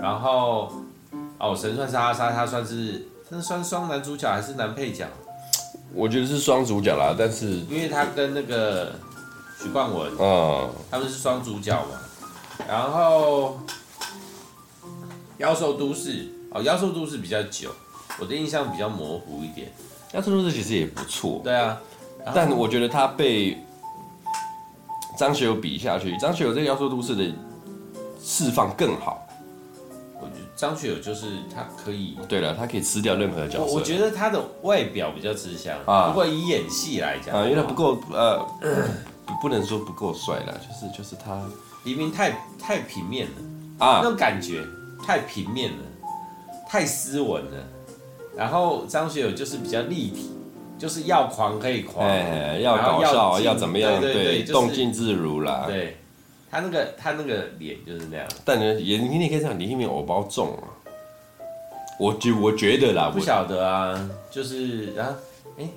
[0.01, 0.73] 然后
[1.39, 5.07] 哦，《神算杀杀》他算是他算双男主角还是男配角？
[5.93, 8.93] 我觉得是双主角啦，但是因为他跟那个
[9.61, 11.99] 许冠文，嗯，他们是双主角嘛。
[12.69, 13.59] 然后
[15.39, 17.71] 《妖兽都市》哦，《妖兽都市》比较久，
[18.21, 19.67] 我的印象比较模糊一点。
[20.17, 21.81] 《妖兽都市》其实也不错，对啊，
[22.33, 23.59] 但我觉得他被
[25.21, 27.31] 张学友比下去，张学友这个《妖兽都市》的
[28.25, 29.27] 释放更好。
[30.57, 33.75] 张学友就是他可以，对了，他可以吃掉任何角色。
[33.75, 38.43] 我觉得他的外表比较吃香啊，不过以演戏来讲啊，因为他不够呃，
[39.43, 41.39] 不能说不够帅了，就是就是他
[41.85, 44.65] 黎明太太平面了啊，那种感觉
[45.07, 45.85] 太平面了，
[46.67, 47.67] 太斯文了。
[48.35, 50.31] 然后张学友就是比较立体，
[50.81, 52.09] 就是要狂可以狂，
[52.61, 55.99] 要搞笑要怎么样，对，动静自如啦，对。
[56.53, 60.67] 他那个他那个脸就是那样，但呢也你也可以讲李一鸣偶包重啊，
[61.97, 65.13] 我觉我觉得啦，不晓得啊，就是然后
[65.57, 65.69] 哎，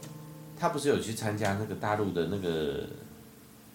[0.59, 2.79] 他不是有去参加那个大陆的那个，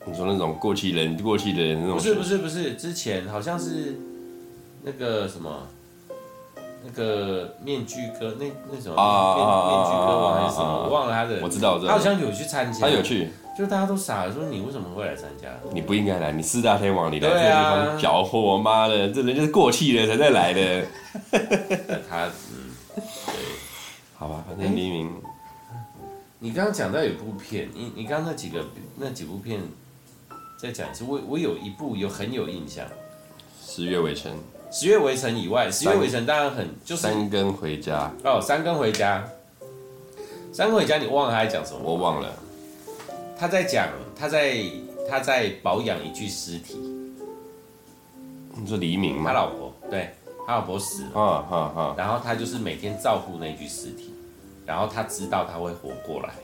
[0.06, 3.94] 你说那种过气人过气的人那种，不是不是不是，之前好像是
[4.82, 5.68] 那个什么
[6.84, 8.94] 那个面具哥那那什么
[9.36, 13.30] 面面具哥王还是什么，我忘了他的，我知道我知道，他好像有去参加，他有去。
[13.58, 15.48] 就大家都傻了，说你为什么会来参加？
[15.72, 20.86] 你不应该来，你四大天王，你来这个地方搅和，妈的，这人就是过气了才在来的。
[22.08, 23.34] 他嗯，对，
[24.16, 25.10] 好吧，反正黎明。
[26.38, 28.64] 你刚刚讲到有部片，你你刚刚那几个
[28.94, 29.60] 那几部片，
[30.56, 32.86] 再讲一次，我我有一部有很有印象，
[33.60, 34.30] 《十月围城》。
[34.70, 39.26] 十月围城以外，十月围城当然很就是三更回家哦，三更回家，
[40.52, 41.80] 三更回家，你忘了他在讲什么？
[41.82, 42.32] 我忘了。
[43.38, 44.62] 他在讲，他在
[45.08, 46.76] 他在保养一具尸体。
[48.54, 49.30] 你说黎明吗？
[49.30, 50.10] 他老婆，对，
[50.46, 51.94] 他老婆死了，啊啊啊！
[51.96, 54.12] 然后他就是每天照顾那具尸体，
[54.66, 56.34] 然后他知道他会活过来。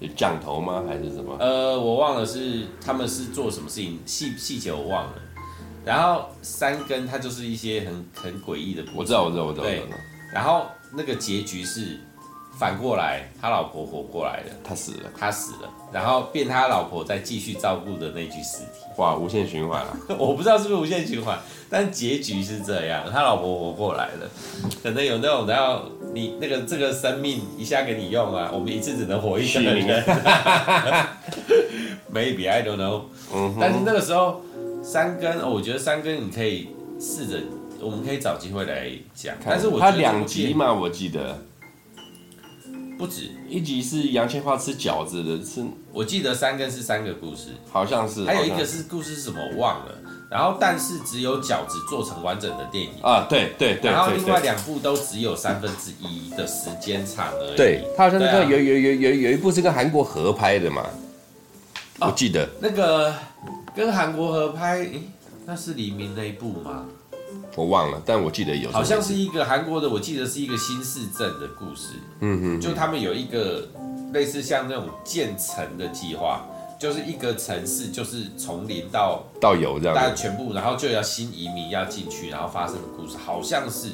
[0.00, 0.82] 有降头吗？
[0.88, 1.36] 还是什么？
[1.38, 5.12] 呃，我忘了是他们是做什么事情，细细节我忘了。
[5.84, 8.84] 然后三根他就是一些很很诡异的。
[8.94, 9.64] 我知道，我知道，我知道。
[9.64, 9.82] 对，
[10.32, 12.00] 然后那个结局是。
[12.58, 19.96] 反过来，他老婆活过来了，他死了，他死了，然后变他老婆再继续照顾的那具尸体，哇，无限循环啊！
[20.18, 21.38] 我不知道是不是无限循环，
[21.70, 24.28] 但结局是这样，他老婆活过来了，
[24.82, 30.04] 可能有那种然后你那个这个生命一下给你用啊，我们一次只能活一个人
[32.12, 33.02] ，maybe I don't know，
[33.60, 34.42] 但是那个时候
[34.90, 36.68] 三根，哦，我觉得三根你可以
[36.98, 37.38] 试着，
[37.78, 41.36] 我们可以找机会来讲，但是我他两集嘛，我记得。
[42.96, 45.62] 不止一集是杨千嬅吃饺子的，是
[45.92, 49.92] 我记得三根是三个故事，好像是，还有一个是故事是什么我忘了。
[50.30, 53.90] 然后但是只有饺子做成完整的电影啊，对对对。
[53.90, 57.56] 然后另外两部都只有三分之一的时间长而已。
[57.56, 60.84] 对，他好像是有有有有有一部是跟韩国合拍的嘛，
[62.00, 63.14] 我记得那个
[63.78, 64.88] 跟韩国合拍，
[65.46, 66.84] 那是黎明那一部吗？
[67.54, 71.90] 我忘了，但我记得有，好像是一个韩国的，我记得是一个新市镇的故事。
[72.18, 73.68] 嗯哼，就他们有一个
[74.12, 76.44] 类似像那种建城的计划，
[76.76, 83.92] 就是一个城市就是从零到到有这样，但全部，然后就要新移民要进去，然后发生的故事，好像是，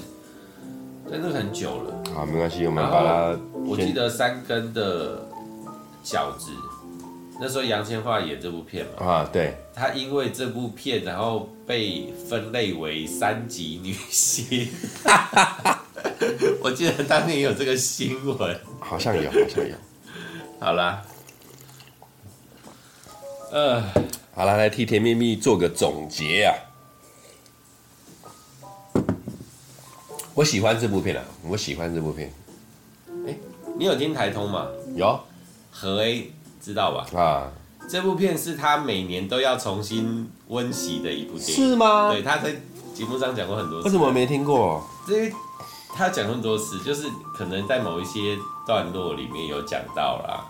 [1.11, 1.95] 但那个很久了。
[2.15, 3.39] 好，没关系，我们把它。
[3.67, 5.29] 我记得三根的
[6.03, 6.51] 饺子。
[7.47, 14.67] 那时候杨千嬅演这部片嘛，啊，对，她因为这部片，然后被分类为三级女星。
[16.63, 19.75] 我记得当年有这个新闻，好像有，好像有。
[20.59, 21.03] 好啦，
[23.53, 23.83] 呃，
[24.35, 26.57] 好了，来替甜蜜蜜做个总结啊。
[30.33, 32.33] 我喜欢这部片啊，我喜欢这部片。
[33.27, 33.39] 欸，
[33.79, 34.67] 你有听台通吗？
[34.97, 35.21] 有，
[35.71, 36.33] 和 A。
[36.65, 37.07] 知道吧？
[37.21, 37.51] 啊，
[37.87, 42.11] 这部片是他每年都要重新温习的一部电影，是吗？
[42.11, 42.53] 对，他在
[42.95, 43.85] 节目上讲过很多次。
[43.85, 44.83] 为什么我没听过？
[45.09, 45.31] 因为
[45.95, 47.07] 他讲很多次，就是
[47.37, 50.47] 可能在某一些段落里面有讲到啦。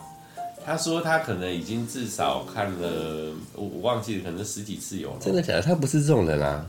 [0.65, 5.17] 他说他可能已经至少看了，我我忘记了，可能十几次有了。
[5.21, 5.62] 真的假的？
[5.62, 6.65] 他不是这种人啊。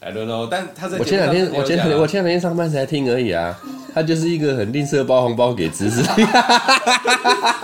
[0.00, 3.56] I don't know，但他在我前两天，我前两天，我前两天上班才听而已啊。
[3.94, 6.02] 他就是一个很吝啬包红包给侄子。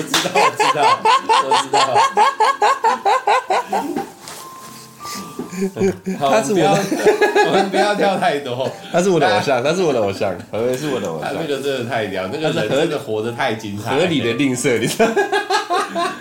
[0.00, 0.80] 我知道，我知道，
[1.44, 1.78] 我知道。
[6.18, 6.64] 好，他是我的，
[7.46, 8.66] 我们不要跳太多。
[8.90, 11.34] 他是我的偶像，他是我的偶像，何为是我的偶像。
[11.34, 15.06] 那个真的太屌，那个人真的活得太精彩，合理的吝啬，你知道。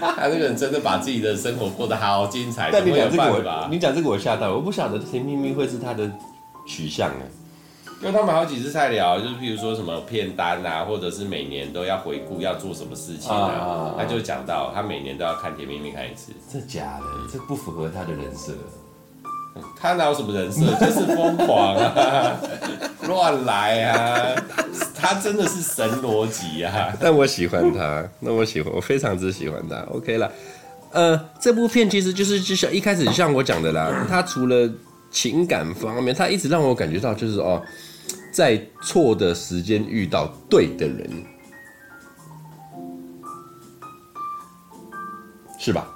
[0.01, 2.69] 他那个人真的把自己的生活过得好精彩。
[2.71, 6.11] 但你讲这个我，你讲这个我吓到，我不晓得甜蜜蜜会是他的
[6.67, 7.30] 取向哎。
[8.01, 16.31] 因为他们好几次在聊，就是譬如说什么片单啊，或者是每年都要回顾要做什么事情啊，他就讲到他每年都要看甜蜜蜜看一次。
[16.51, 18.53] 这假的，这不符合他的人设。
[19.77, 22.37] 他哪有什么人设，就是疯狂啊，
[23.05, 24.43] 乱来啊，
[24.95, 26.95] 他真的是神逻辑啊。
[27.01, 29.75] 但我喜欢他，那我喜欢，我非常之喜欢他。
[29.91, 30.31] OK 了，
[30.93, 34.69] 呃，这部片其实就是就像一开始像我讲的啦，他除了
[35.11, 37.61] 情感方面，他一直让我感觉到就是哦。
[38.32, 41.09] 在错的时间遇到对的人，
[45.59, 45.95] 是吧？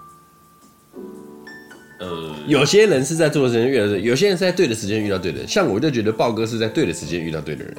[2.00, 5.48] 呃，有些人是在错的时间遇到对，有些人是在对的时间遇到对的人。
[5.48, 7.76] 像我就觉得豹哥是在对的时间遇到对的人。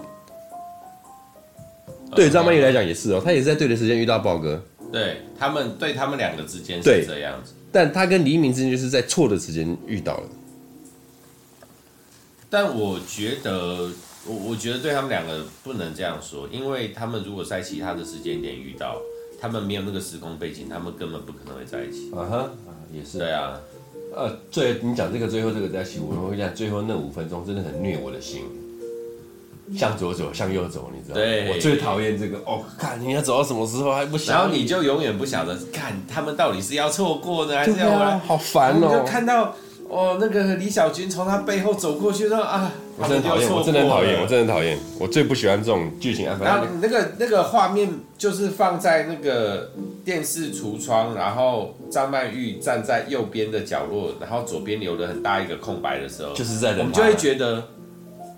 [2.14, 4.62] 对张曼玉来讲也是哦，他也是在对的时间遇到豹哥。
[4.92, 10.28] 对他们，对他们两个之间是这样子，但他跟黎明之间就是在错的时间遇到了。
[12.48, 13.90] 但我觉得。
[14.26, 18.96] 我我觉得对他们两个不能这样说，因为他们如果在其他的时间点遇到，
[19.40, 22.10] 他们没有那个时空背景，他们根本不可能会在一起。
[22.14, 22.50] 啊哈，
[22.92, 23.18] 也是。
[23.18, 23.60] 对啊，
[24.14, 28.44] 呃，最你讲这个最后这个在一起，我会讲最后那五分钟真的很虐我的心，
[29.76, 31.20] 向左走，向右走，你知道吗？
[31.20, 37.90] 对，我最讨厌这个哦，看你要走到什么时候还不晓得，然后你就永远不晓得，看他们到底是要错过呢，还是要？
[37.90, 39.54] 啊、好烦哦，就看到。
[39.86, 46.44] 哦，那个李小军从他背后走过去说啊，我真的讨厌，我真的讨厌，我真的讨厌，我最不喜欢这种剧情安排。
[46.44, 49.72] 然后那个那个画面就是放在那个
[50.04, 57.64] 电视橱窗，然后张曼玉站在右边的角落，然后左边留了很大一个空白的时候，就是在我们就会觉得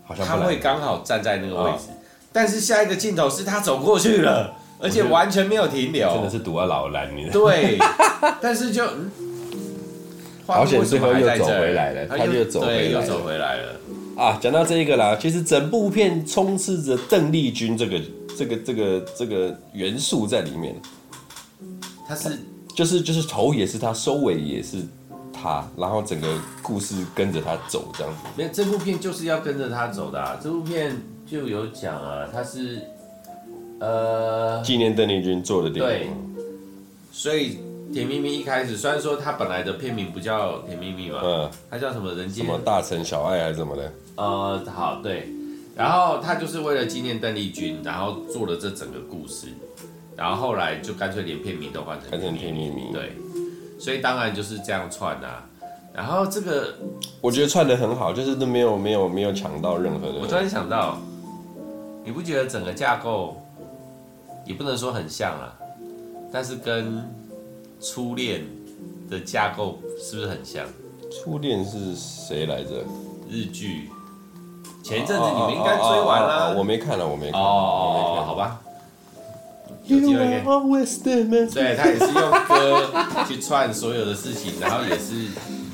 [0.05, 1.89] 好像他会刚好站在那个位置，
[2.33, 7.79] 但是下一个镜头是他走过去了， 而且完全没有停留，真的是堵到老蓝，你对，
[8.41, 8.85] 但是就。
[8.87, 9.11] 嗯
[10.49, 13.73] 好险，最后又走回来了，他就走又走回来了
[14.17, 14.39] 啊！
[14.41, 18.01] 讲到这一个啦，其实整部片充斥着邓丽君这个、
[18.37, 20.75] 这个、这个、这个元素在里面。
[22.09, 22.39] 他是
[22.75, 24.79] 就是就是头也是他，收尾也是
[25.33, 28.21] 他，然后整个故事跟着他走这样子。
[28.37, 30.41] 没有，这部片就是要跟着他走的啊！
[30.43, 30.97] 这部片
[31.27, 32.81] 就有讲啊，他是
[33.81, 36.45] 呃纪念邓丽君做的电影，对，
[37.13, 37.59] 所以。
[37.93, 42.45] 甜蜜蜜一开始虽然说它本来的片名不叫甜蜜蜜嘛，嗯，它叫什么人间？
[42.45, 43.93] 什么大城小爱还是什么的？
[44.17, 45.29] 呃，好对，
[45.77, 49.49] 然后他就是为了纪念邓丽君，然后做了这整个故事，
[50.17, 53.13] 然后后来就干脆连片名都换成甜蜜蜜，对，
[53.79, 55.45] 所以当然就是这样串啊。
[55.95, 56.75] 然后这个
[57.23, 60.19] 我觉得串的很好，就是都没有没有没有抢到任何的。
[60.21, 60.99] 我突然想到，
[62.05, 63.41] 你不觉得整个架构
[64.45, 65.55] 也不能说很像啊，
[66.31, 67.03] 但是跟
[67.81, 68.45] 初恋
[69.11, 70.67] 的架构是不是很像？
[71.11, 72.85] 初恋是谁来着？
[73.31, 73.91] 日剧。
[74.83, 76.29] 前一阵子你们应该追完了。
[76.29, 77.41] 啊啊啊啊，我没看了，我没看。
[77.41, 78.61] 哦，好吧。
[79.85, 80.43] 有机会可以。
[81.55, 82.91] 对，他也是用歌
[83.27, 85.29] 去串所有的事情，然后也是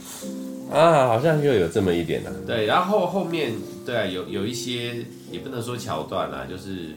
[0.72, 2.30] 啊，好像又有这么一点呢。
[2.46, 3.52] 对，然后后面
[3.84, 6.96] 对啊，有有一些也不能说桥段啦，就是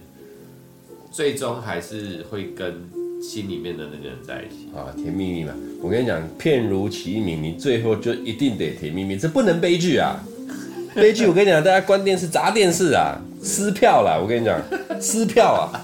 [1.11, 2.89] 最终还是会跟
[3.27, 5.53] 心里面的那个人在一起啊，甜蜜蜜嘛。
[5.81, 10.19] 我跟你讲，片如其名，你最后就一定得甜蜜蜜，这不能悲剧啊。
[10.95, 14.17] 悲剧，我跟你讲，大家关电视砸电视啊，撕票啦！
[14.21, 14.61] 我跟你讲，
[15.01, 15.83] 撕票啊，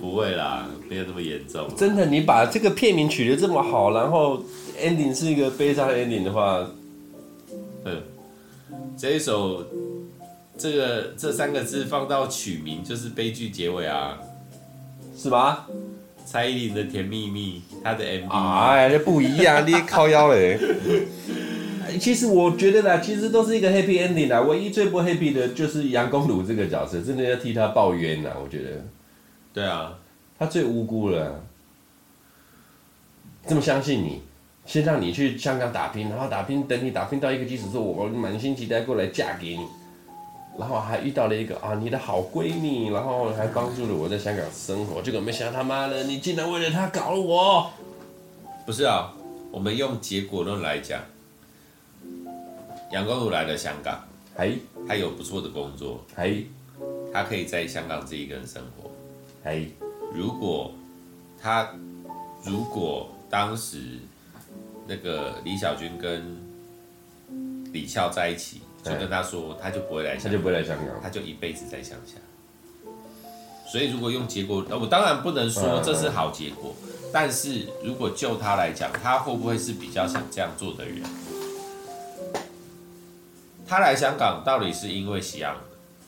[0.00, 1.68] 不会啦，没有这么严重。
[1.76, 4.42] 真的，你把这个片名取得这么好，然后
[4.82, 6.68] ending 是一个悲伤 ending 的话，
[7.84, 8.02] 嗯，
[8.96, 9.64] 这一首
[10.58, 14.18] 这个这三个字放到曲名就是悲剧结尾啊，
[15.16, 15.68] 是吧？
[16.30, 20.58] 蔡依林的《甜蜜蜜》，她的 MV，哎，这不一样，你靠腰嘞。
[21.98, 24.42] 其实我觉得啦，其实都是一个 happy ending 啦。
[24.42, 28.28] 唯一最不 happy 的就是杨恭如这个角色，真的要替她抱冤呐。
[28.44, 28.84] 我觉得，
[29.54, 29.94] 对啊，
[30.38, 31.42] 她最无辜了。
[33.46, 34.20] 这么相信你，
[34.66, 39.66] 先让你去香港打拼，然后打拼，等你打拼到一个基础之后，我满心期待过来嫁给你，
[40.58, 45.00] 然后还遇到了一个啊你的好闺蜜，然后还帮助了我在香港生活。
[45.00, 47.70] 这个没想到他妈的，你竟然为了他搞了我。
[48.66, 49.14] 不是啊，
[49.52, 51.00] 我们用结果论来讲。
[52.90, 54.02] 杨光如来了香港，
[54.36, 54.52] 哎，
[54.86, 56.42] 他有不错的工作，哎，
[57.12, 58.90] 他可以在香港自己一个人生活，
[59.44, 59.66] 哎，
[60.12, 60.72] 如果
[61.40, 61.68] 他
[62.42, 63.98] 如果当时
[64.86, 66.36] 那个李小军跟
[67.72, 72.14] 李翘在一起，就跟他说，他就不会来，他就不会来香港，他就一辈子在乡下。
[73.70, 76.74] 所以如果用结果，我当然不能说这是好结果，
[77.12, 81.02] 但是如果就他来讲，他会不会是比较想这样做的人？
[83.66, 85.54] 他来香港到底是因为想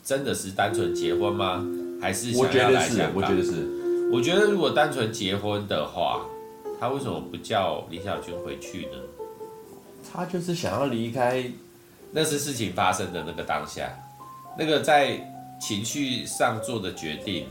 [0.02, 1.62] 真的是单纯结婚吗？
[2.00, 3.12] 还是想要来香港？
[3.14, 4.10] 我觉得是，我觉得是。
[4.10, 6.24] 我觉得如果单纯结婚的话，
[6.80, 8.96] 他为什么不叫李小军回去呢？
[10.10, 11.44] 他就是想要离开，
[12.12, 13.88] 那是事情发生的那个当下，
[14.58, 15.18] 那个在
[15.60, 17.46] 情绪上做的决定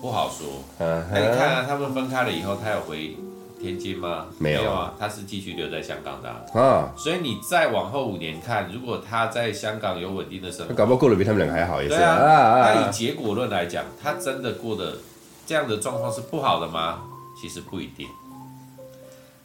[0.00, 0.46] 不好说。
[0.78, 3.16] 那你看啊，他们分开了以后，他有回。
[3.62, 4.24] 天津吗？
[4.38, 6.40] 没有，没有啊，他是继续留在香港的啊。
[6.54, 11.94] 啊所以你再往后五年看，如果他在香港有稳定的生活，搞不好过得比他们两个还好一些。
[11.94, 14.96] 对啊，那、以结果论来讲，他真的过得
[15.44, 17.02] 这样的状况是不好的吗？
[17.38, 18.08] 其实不一定。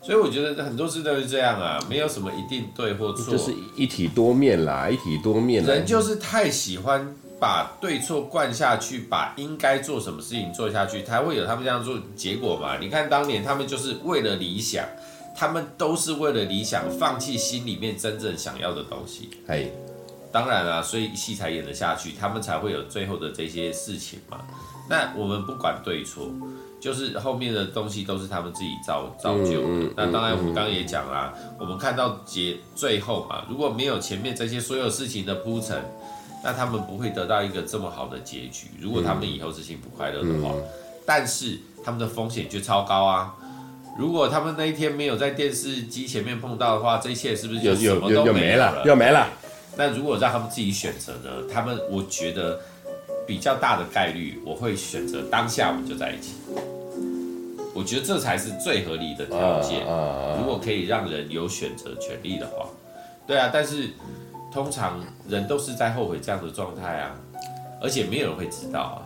[0.06, 5.64] 所以我觉得很多事都是这样啊，没有什么一定对或错，就是一体多面啦，一体多面。
[5.64, 7.16] 人就是太喜欢。
[7.38, 12.78] 把对错灌下去，把应该做什么事情做下去，才会有他们这样做结果嘛？
[12.80, 14.86] 你看当年他们就是为了理想，
[15.36, 19.30] 他们都是为了理想放弃心里面真正想要的东西。
[19.48, 19.70] 哎，
[20.32, 24.40] 当然啊，所以戏才演得下去，他们才会有最后的这些事情嘛。
[24.90, 26.32] 那我们不管对错，
[26.86, 29.68] 就是后面的东西都是他们自己造造就的。
[29.68, 35.84] 嗯、那当然，我们刚刚也讲啦，我们看到结最后嘛，如果没有前面这些所有事情的铺陈。
[36.44, 38.68] 那他们不会得到一个这么好的结局。
[38.80, 40.54] 如果他们以后是幸福快乐的话，
[41.04, 43.34] 但是他们的风险就超高啊！
[43.98, 48.84] 如果他们那一天没有在电视机前面碰到的话，这一切是不是就什么都没了？
[48.86, 49.28] 又没了。
[49.76, 51.32] 那如果让他们自己选择呢？
[51.52, 52.60] 他们我觉得
[53.26, 56.36] 比较大的概率，我会选择当下我们就在一起。
[57.76, 59.82] 我觉得这才是最合理的条件。
[60.40, 62.66] 如果可以让人有选择权利的话，
[63.28, 63.92] 对啊，但是。
[64.54, 67.14] 通常人都是在后悔这样的状态啊，
[67.82, 68.98] 而且没有人会知道啊，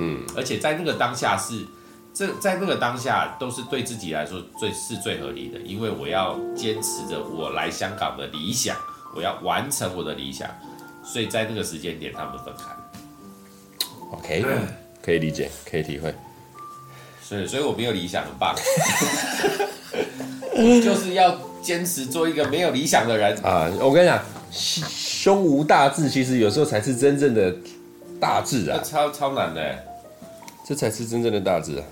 [0.00, 1.64] 嗯，而且在那个当下是，
[2.12, 8.76] 这在那个当下都是对自己来说最是最合理的，因为我要坚持着我来香港的理想，
[9.14, 10.50] 我要完成我的理想，
[11.04, 12.64] 所以在那个时间点他们分开。
[14.10, 14.44] OK，
[15.00, 16.12] 可以理解，可以体会。
[17.28, 18.54] 所以，所以我没有理想，很棒，
[20.54, 23.68] 就是要坚持做一个没有理想的人啊！
[23.80, 24.22] 我跟你讲。
[24.52, 27.52] 胸无大志，其实有时候才是真正的
[28.20, 28.80] 大志啊！
[28.82, 29.76] 超超难的，
[30.66, 31.82] 这才是真正的大志啊！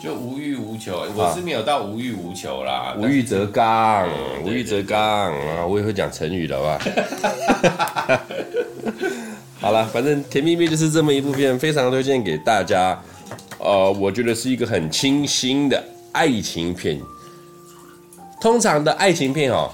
[0.00, 2.94] 就无欲无求，我是没有到无欲无求啦。
[2.98, 4.06] 无欲则刚，
[4.44, 5.66] 无欲则刚啊！
[5.66, 6.78] 我也会讲成语的，好吧？
[9.58, 13.00] 好了，反正《甜蜜蜜》就是这么一部片，非常推荐给大家。
[13.62, 15.82] 呃，我觉得是一个很清新的
[16.12, 17.00] 爱情片。
[18.40, 19.70] 通常的爱情片哦。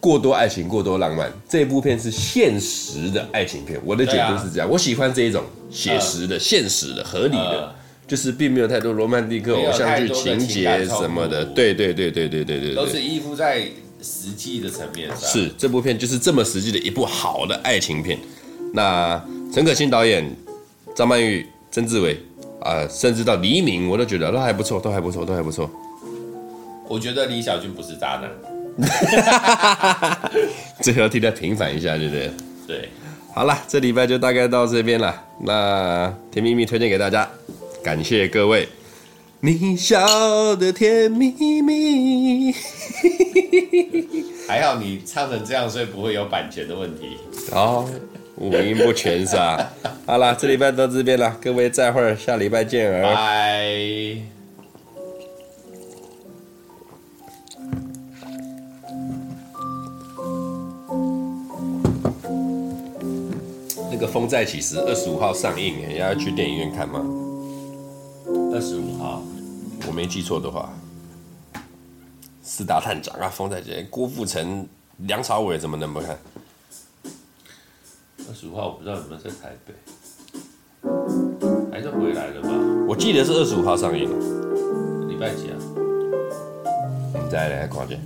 [0.00, 1.30] 过多爱情，过多浪漫。
[1.46, 4.66] 这部片是现实的爱情片，我的解读是这样。
[4.66, 7.74] 我喜欢这一种写实的、现实的、合理的，
[8.08, 11.44] 就是并没有太多罗曼蒂克偶像剧情节什么的。
[11.44, 13.60] 对对对对对对对，都是依附在
[14.02, 15.18] 实际的层面上。
[15.18, 18.18] 是这部片就是这么实际的一部好的爱情片。
[18.72, 19.22] 那
[19.52, 20.34] 陈可辛导演、
[20.96, 22.18] 张曼玉、曾志伟
[22.60, 25.70] 啊，甚至到黎明，我都觉得都还不错，都还不错，都还不错。
[26.88, 28.30] 我觉得李小军不是渣男。
[30.80, 32.30] 最后替他平反一下，对不对？
[32.66, 32.88] 对。
[33.34, 35.14] 好了，这礼拜就大概到这边了。
[35.40, 37.28] 那《甜蜜蜜》推荐给大家，
[37.82, 38.68] 感谢各位。
[39.42, 42.52] 你笑的甜蜜蜜，
[44.46, 47.16] 还好你唱成这样，所以不会有版权的问题。
[47.52, 47.88] 哦，
[48.40, 49.70] 五音不全是吧？
[50.06, 53.02] 好了，这礼拜到这边了，各位再会儿，下礼拜见儿。
[53.02, 54.16] 拜。
[63.92, 67.04] 那个《风再起时》二十五号上映，你要去电影院看吗？
[68.54, 69.22] 二十五号，
[69.86, 70.72] 我没记错的话，
[72.42, 74.66] 四大探长啊，《风再起》，郭富城、
[74.96, 76.18] 梁朝伟怎么能不看？
[78.30, 79.74] 二十五号我不知道有没有在台北，
[81.72, 82.48] 还是回来了吧？
[82.86, 84.08] 我记得是二十五号上映，
[85.08, 85.58] 礼拜几啊？
[87.12, 88.00] 你再来看见，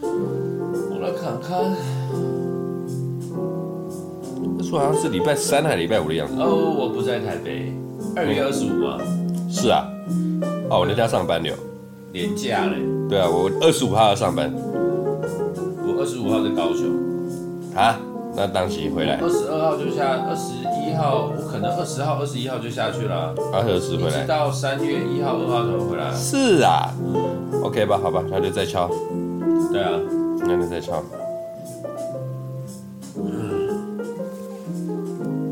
[0.00, 1.76] 我来看看。
[4.64, 6.32] 说好像是礼拜三还是礼拜五的样子。
[6.40, 7.74] 哦，我不在台北，
[8.16, 8.98] 二月二十五吗？
[9.50, 9.86] 是啊。
[10.70, 11.54] 哦，我在家上班了。
[12.10, 12.78] 年假嘞？
[13.06, 14.50] 对啊，我二十五号要上班。
[14.50, 16.86] 我二十五号在高雄。
[17.76, 18.00] 啊？
[18.34, 19.18] 那当时回来。
[19.20, 23.34] 二十二号就下，二十一号我可能二十号、二十一号就下去了。
[23.52, 24.24] 二何时回来？
[24.26, 26.12] 到三月一号、二号才会回来。
[26.14, 26.88] 是啊。
[27.62, 28.88] OK 吧，好吧，那就再敲。
[29.70, 29.90] 对啊，
[30.40, 31.02] 那就再敲。